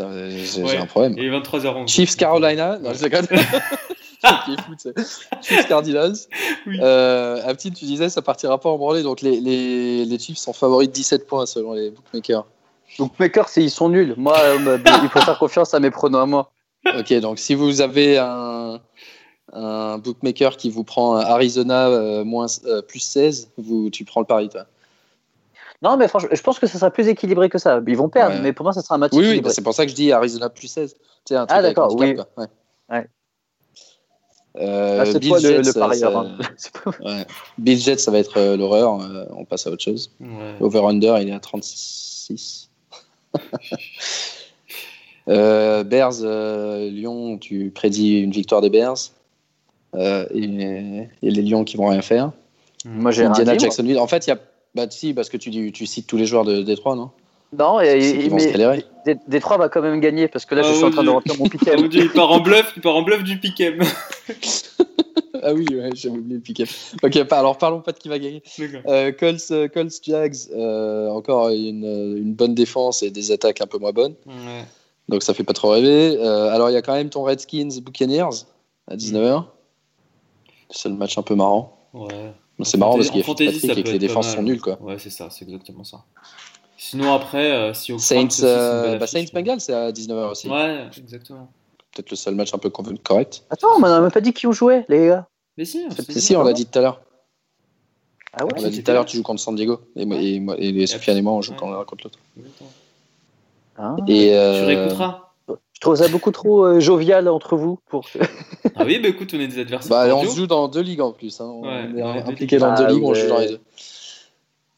[0.00, 0.76] euh, J'ai Ouais.
[0.78, 1.18] un problème.
[1.18, 1.86] Et 23h11.
[1.86, 2.78] Chiefs, Carolina.
[2.78, 3.26] Non, je déconne.
[4.44, 4.92] Qui est fou, tu
[5.42, 5.64] sais.
[5.68, 6.14] Cardinals.
[6.66, 6.78] Oui.
[6.80, 9.02] Euh, Aptil, tu disais, ça partira pas en branlée.
[9.02, 12.46] Donc les, les, les Chiefs sont favoris de 17 points selon les bookmakers.
[12.98, 14.14] Donc, Makers, ils sont nuls.
[14.16, 16.52] Moi, euh, il faut faire confiance à mes pronos à moi.
[16.98, 18.80] Ok, donc si vous avez un,
[19.52, 24.26] un bookmaker qui vous prend Arizona euh, moins, euh, plus 16, vous, tu prends le
[24.26, 24.66] pari, toi.
[25.80, 27.80] Non, mais franchement, je pense que ça sera plus équilibré que ça.
[27.86, 28.40] Ils vont perdre, Ouais.
[28.42, 29.52] mais pour moi, ça sera un match Oui, oui, équilibré.
[29.52, 30.94] c'est pour ça que je dis Arizona plus 16.
[30.94, 31.96] Tu sais, un truc Ah, d'accord.
[31.96, 32.16] Ouais.
[32.90, 33.06] Ouais.
[34.58, 36.12] Euh, Ah, c'est le, parieur.
[36.56, 36.92] ça- hein.
[37.04, 37.26] Ouais.
[37.58, 39.00] Bills Jets, ça va être euh, l'horreur.
[39.00, 40.10] euh, on passe à autre chose.
[40.20, 40.54] Ouais.
[40.60, 42.68] Over-under, il est à 36.
[45.28, 48.96] Euh, Bears, euh, Lyon, tu prédis une victoire des Bears.
[49.94, 52.32] Euh, et, et les Lions qui vont rien faire.
[52.84, 53.56] Moi, j'ai Indiana.
[53.56, 53.98] Jacksonville.
[53.98, 54.38] En fait, il y a.
[54.74, 57.10] Bah, si, parce que tu, dis- tu cites tous les joueurs de Détroit, non?
[57.56, 60.88] Non, et, mais Détroit va quand même gagner parce que là, Ah, je suis mon
[60.88, 61.76] en train de remplir mon Ah, piquet.
[61.88, 63.80] Dieu, il part en bluff, il part en bluff du piquem.
[65.44, 66.68] Ah oui, ouais, j'avais oublié le pick-up.
[67.02, 68.44] Ok, alors parlons pas de qui va gagner.
[68.86, 71.84] Euh, Colts, euh, Colts, Jags, euh, encore une,
[72.16, 74.14] une bonne défense et des attaques un peu moins bonnes.
[74.24, 74.64] Ouais.
[75.08, 76.16] Donc ça fait pas trop rêver.
[76.20, 78.44] Euh, alors il y a quand même ton Redskins Buccaneers
[78.86, 79.44] à 19h.
[80.70, 81.76] C'est le match un peu marrant.
[81.92, 82.32] Ouais.
[82.62, 84.60] C'est marrant parce qu'il y a fantasy, Fitzpatrick ça et que les défenses sont nulles.
[84.60, 84.80] Quoi.
[84.80, 86.04] Ouais, c'est ça, c'est exactement ça.
[86.84, 90.48] Sinon, après, euh, si au Saints, aussi, euh, bah, Saints Bengals, c'est à 19h aussi.
[90.48, 91.48] Ouais, exactement.
[91.94, 93.44] Peut-être le seul match un peu correct.
[93.50, 95.28] Attends, on n'a même pas dit qui ont joué, les gars.
[95.56, 97.00] Mais si, on Si, on l'a dit tout à l'heure.
[98.32, 99.80] Ah ouais On l'a dit tout à l'heure, tu joues contre San Diego.
[99.94, 101.58] Et, moi, et, moi- et Sofiane et moi, on joue Ouais.
[101.86, 102.18] contre l'autre.
[103.78, 103.94] Ah.
[104.08, 105.32] Et, Tu euh, réécouteras.
[105.48, 107.78] Je trouve ça beaucoup trop euh, jovial entre vous.
[107.88, 108.06] Pour...
[108.74, 109.90] Ah oui, bah écoute, on est des adversaires.
[109.90, 111.40] Bah, on joue dans deux ligues en plus.
[111.40, 111.44] hein.
[111.44, 112.60] On Ouais, est dans les deux impliqué ligues.
[112.64, 113.20] dans deux Ah ligues, on ouais.
[113.20, 113.60] joue dans les deux.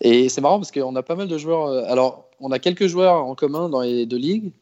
[0.07, 1.66] Et c'est marrant parce qu'on a pas mal de joueurs.
[1.66, 4.52] euh, Alors, on a quelques joueurs en commun dans les deux ligues.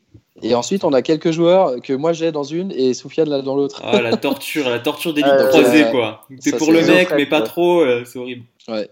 [0.41, 3.55] Et ensuite, on a quelques joueurs que moi j'ai dans une et Soufiane là dans
[3.55, 3.83] l'autre.
[3.85, 6.27] Ah, la torture, la torture des Euh, lignes croisées, quoi.
[6.41, 8.45] Ça, pour c'est le mec, mais pas trop, euh, c'est horrible.
[8.69, 8.89] Ouais.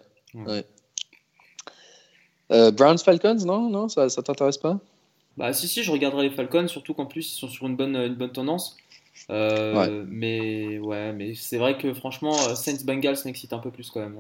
[2.53, 4.79] Euh, Browns Falcons, non, non, ça, ça t'intéresse pas?
[5.37, 7.97] Bah si si, je regarderai les Falcons, surtout qu'en plus ils sont sur une bonne
[7.97, 8.77] une bonne tendance.
[9.29, 9.89] Ouais.
[10.09, 14.17] Mais ouais, mais c'est vrai que franchement, Saints Bengals m'excite un peu plus quand même.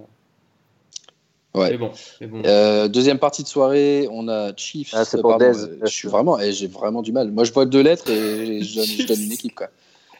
[1.55, 1.71] Ouais.
[1.71, 1.91] Mais bon,
[2.21, 2.43] mais bon.
[2.47, 4.91] Euh, Deuxième partie de soirée, on a Chiefs.
[4.93, 5.79] Ah, c'est pour pardon, Dez.
[5.83, 7.31] je suis vraiment, eh, j'ai vraiment du mal.
[7.33, 9.69] Moi, je vois deux lettres et je donne, je donne une équipe quoi.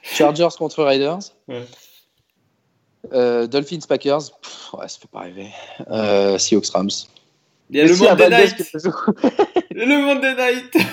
[0.03, 1.21] Chargers contre Raiders.
[1.47, 1.65] Ouais.
[3.13, 4.31] Euh, Dolphins Packers.
[4.43, 5.49] Pff, ouais, ça fait pas rêver.
[5.91, 6.91] Euh, Seahawks Rams.
[7.71, 8.73] Il y a le si, à Monday Valdez Night.
[9.71, 10.87] Le Monday Night.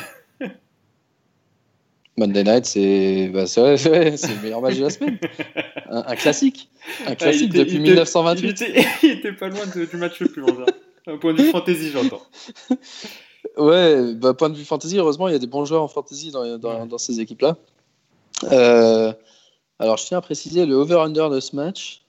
[2.17, 5.19] Monday Night, c'est bah, vrai, vrai, le meilleur match de la semaine.
[5.89, 6.69] Un, un classique.
[7.05, 8.47] Un classique était- depuis il était- 1928.
[8.47, 10.65] Il était, il était pas loin de- du match le plus bon.
[11.05, 12.21] Un point de vue fantasy, j'entends.
[13.55, 16.31] Ouais, bah, point de vue fantasy, heureusement, il y a des bons joueurs en fantasy
[16.31, 17.55] dans, dans, dans ces équipes-là.
[18.51, 19.11] Euh,
[19.79, 22.01] alors, je tiens à préciser le over-under de ce match.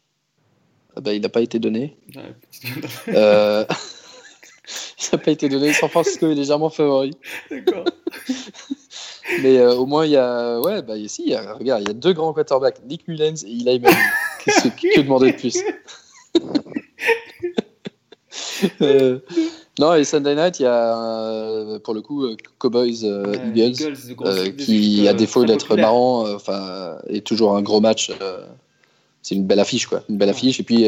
[0.97, 1.97] ah bah, il n'a pas été donné.
[2.15, 3.15] Ouais.
[3.15, 3.65] Euh,
[5.01, 5.73] il n'a pas été donné.
[5.73, 7.13] San Francisco est légèrement favori.
[7.51, 7.85] D'accord.
[9.43, 10.59] Mais euh, au moins, il y a.
[10.61, 13.45] Ouais, bah, ici, il y a, regarde, il y a deux grands quarterbacks, Nick Mullens
[13.45, 13.99] et Eli Manning.
[14.45, 15.59] Qu'est-ce que, que demander de plus?
[18.81, 19.19] Euh,
[19.79, 22.27] Non, et Sunday Night, il y a euh, pour le coup
[22.59, 23.97] Cowboys euh, Eagles,
[24.57, 28.11] qui, à défaut d'être marrant, enfin, est toujours un gros match.
[29.23, 30.03] c'est une belle affiche, quoi.
[30.09, 30.59] Une belle affiche.
[30.59, 30.85] Et puis,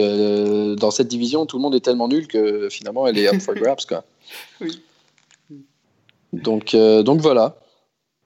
[0.77, 3.55] dans cette division, tout le monde est tellement nul que finalement, elle est up for
[3.55, 4.05] grabs, quoi.
[4.61, 4.83] Oui.
[6.33, 7.57] Donc, donc voilà.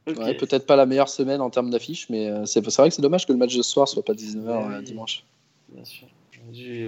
[0.06, 0.18] Ok.
[0.18, 3.00] Ouais, Peut-être pas la meilleure semaine en termes d'affiche, mais euh, c'est vrai que c'est
[3.02, 5.24] dommage que le match de ce soir soit pas 19h Ouais, euh, dimanche.
[5.70, 6.06] Bien sûr.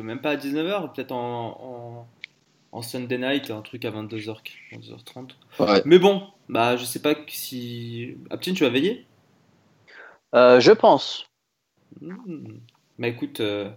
[0.02, 2.06] Même pas à 19h, peut-être en,
[2.72, 4.36] en, en Sunday night, un truc à 22h,
[4.72, 5.30] 22h30.
[5.60, 5.82] Ouais.
[5.86, 8.16] Mais bon, bah je sais pas si.
[8.28, 9.06] Aptine, tu vas veiller?
[10.34, 11.26] Euh, je pense.
[12.02, 12.58] Hmm.
[12.98, 13.40] Bah écoute.
[13.40, 13.70] euh,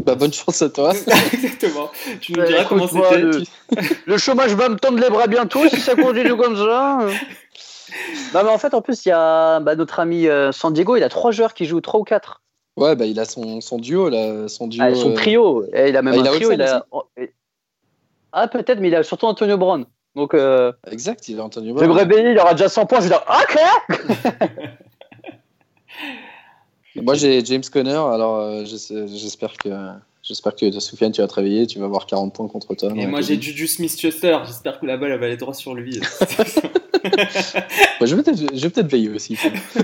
[0.00, 0.92] Bah, bonne chance à toi.
[1.32, 1.90] Exactement.
[2.20, 3.18] Tu nous Ouais, diras comment c'était.
[3.22, 3.42] le-
[4.06, 7.06] Le chômage va me tendre les bras bientôt si ça continue comme ça.
[8.34, 10.96] Non, mais en fait, en plus, il y a bah, notre ami euh, San Diego,
[10.96, 12.42] il a trois joueurs qui jouent, trois ou quatre.
[12.76, 14.48] Ouais, bah, il a son, son duo, là.
[14.48, 14.82] Son duo.
[14.82, 15.64] Ah, son euh, trio.
[15.74, 16.52] Et il a même Ah, il un a trio.
[16.52, 16.86] Il a...
[18.32, 19.84] Ah, peut-être, mais il a surtout Antonio Brown.
[20.14, 23.00] Donc, euh, Exact, il a je vais me réveiller, il aura déjà 100 points.
[23.00, 23.58] Je vais dire, ok
[27.02, 29.70] Moi, j'ai James Conner, alors euh, j'espère que.
[30.22, 32.90] J'espère que Soufiane, tu vas te réveiller, tu vas avoir 40 points contre toi.
[32.96, 34.38] Et moi j'ai Juju Smith-Schuster.
[34.46, 36.00] J'espère que la balle elle va aller droit sur lui.
[38.00, 39.36] Moi, je vais peut-être veiller aussi.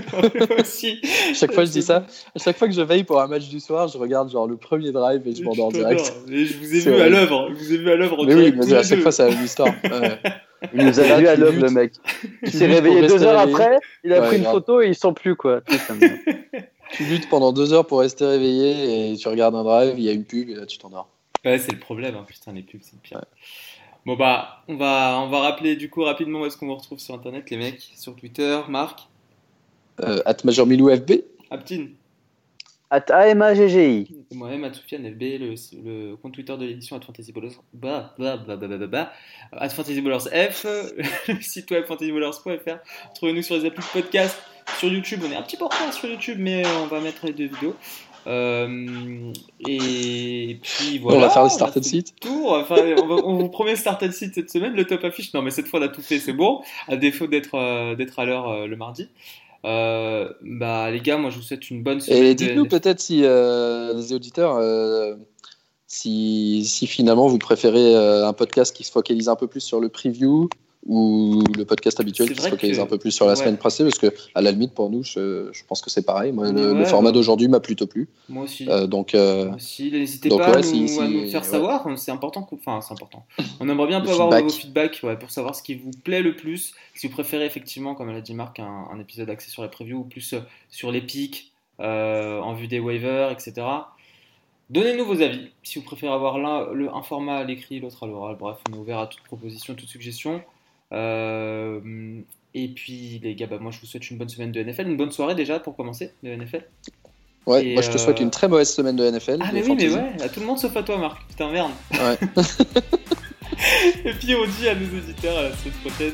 [0.59, 1.01] aussi.
[1.33, 2.05] chaque fois, je dis ça.
[2.35, 4.55] À chaque fois que je veille pour un match du soir, je regarde genre le
[4.57, 6.13] premier drive et je m'endors direct.
[6.27, 7.49] Mais je vous ai vu à l'œuvre.
[7.49, 9.01] Je vous ai vu à l'œuvre Mais oui, mais à chaque deux.
[9.03, 9.73] fois, c'est la même histoire.
[9.83, 10.19] Ouais.
[10.73, 11.93] Il nous a Là, vu à l'œuvre, le mec.
[12.43, 14.55] Il s'est réveillé deux heures après, il a Ouais, pris une grave.
[14.55, 15.61] photo et il sent plus, quoi.
[16.91, 20.09] Tu luttes pendant deux heures pour rester réveillé et tu regardes un drive, il y
[20.09, 21.07] a une pub et là, tu t'endors.
[21.45, 22.25] Ouais, c'est le problème, hein.
[22.27, 23.23] putain, les pubs, c'est le pire.
[24.05, 26.99] Bon, bah, on va, on va rappeler du coup rapidement où est-ce qu'on vous retrouve
[26.99, 29.07] sur internet, les mecs, sur Twitter, Marc,
[30.01, 31.11] Euh, at Major Milou FB
[31.51, 31.91] Aptine,
[32.91, 34.07] At AMAGGI.
[34.31, 38.15] et moi-même, à Soufiane FB, le, le compte Twitter de l'édition at Fantasy Ballers, bah,
[38.17, 39.11] bah, bah, bah, bah, bah, bah,
[39.51, 40.65] at Fantasy Ballers F,
[41.27, 42.77] le site web fantasyballers.fr.
[43.15, 44.35] Trouvez-nous sur les applis de podcast,
[44.77, 47.25] sur YouTube, on est un petit peu en retard sur YouTube, mais on va mettre
[47.25, 47.75] les deux vidéos.
[48.27, 49.31] Euh,
[49.67, 51.17] et puis voilà.
[51.17, 52.15] On va faire le on a start and fait sit.
[52.19, 52.51] tour.
[52.51, 55.33] Enfin, on, va- on vous promet start and sit cette semaine, le top affiche.
[55.33, 56.61] Non, mais cette fois on a tout fait, c'est bon.
[56.87, 59.07] À défaut d'être euh, d'être à l'heure euh, le mardi.
[59.65, 62.23] Euh, bah les gars, moi je vous souhaite une bonne semaine.
[62.23, 65.15] Et dites-nous peut-être si euh, les auditeurs, euh,
[65.87, 69.79] si, si finalement vous préférez euh, un podcast qui se focalise un peu plus sur
[69.79, 70.49] le preview
[70.87, 73.35] ou le podcast habituel qui se focalise que- un peu plus sur la ouais.
[73.37, 76.31] semaine passée, parce que à la limite pour nous, je, je pense que c'est pareil.
[76.31, 78.07] Moi, le, Ouais, le format d'aujourd'hui m'a plutôt plu.
[78.29, 78.67] Moi aussi.
[78.69, 82.47] Euh, donc, euh, n'hésitez pas à, nous, si- si- à nous faire savoir, c'est important,
[82.53, 83.25] enfin c'est important.
[83.59, 84.43] On aimerait bien peu avoir feedback.
[84.43, 86.73] vos feedbacks ouais, pour savoir ce qui vous plaît le plus.
[86.95, 89.99] Si vous préférez effectivement, comme l'a dit Marc, un, un épisode axé sur la preview
[89.99, 91.51] ou plus euh, sur les pics
[91.81, 93.53] euh, en vue des waivers, etc.
[94.69, 95.49] Donnez-nous vos avis.
[95.63, 98.77] Si vous préférez avoir l'un un format à l'écrit, l'autre à l'oral, bref, on est
[98.79, 100.41] ouvert à toute proposition, toute suggestion.
[100.91, 102.21] Euh,
[102.53, 104.97] et puis les gars, bah, moi je vous souhaite une bonne semaine de NFL, une
[104.97, 106.63] bonne soirée déjà pour commencer de NFL.
[107.45, 109.39] ouais, Et, moi je te souhaite euh, une très mauvaise semaine de NFL.
[109.41, 111.71] Ah mais oui, mais ouais, à tout le monde sauf à toi Marc, putain merde.
[111.93, 112.17] Ouais.
[114.05, 116.13] Et puis on dit à nos auditeurs à la semaine prochaine,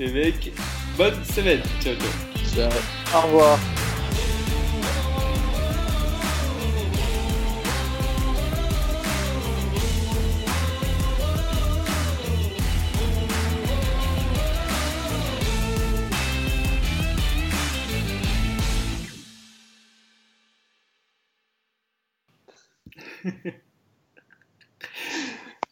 [0.00, 0.52] les mecs,
[0.96, 1.60] bonne semaine.
[1.80, 2.70] Ciao ciao.
[2.70, 2.70] Ciao.
[3.14, 3.77] Au revoir.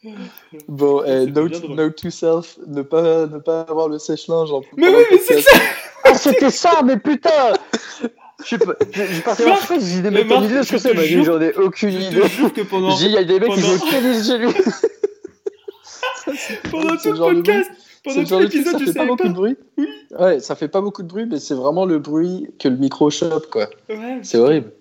[0.69, 4.53] Bon, eh, note, note to self, ne pas, ne pas avoir le sèche-linge.
[4.53, 5.59] en- Mais pendant oui, mais c'est ça
[6.05, 7.55] Ah, c'était ça, mais putain
[8.41, 8.57] Je suis
[9.25, 10.97] voir Marc, ça, j'ai dit, mais mais t'as une Marc, idée de ce que c'est
[11.07, 12.23] jure- J'en ai aucune idée.
[13.01, 14.49] il y a des mecs qui jouent au tennis chez lui.
[16.71, 17.71] pendant tout le podcast,
[18.05, 19.57] pendant tout l'épisode, ça je fait pas savais beaucoup de bruit.
[20.19, 23.11] Ouais, ça fait pas beaucoup de bruit, mais c'est vraiment le bruit que le micro
[23.11, 23.69] chope, quoi.
[24.23, 24.73] C'est horrible.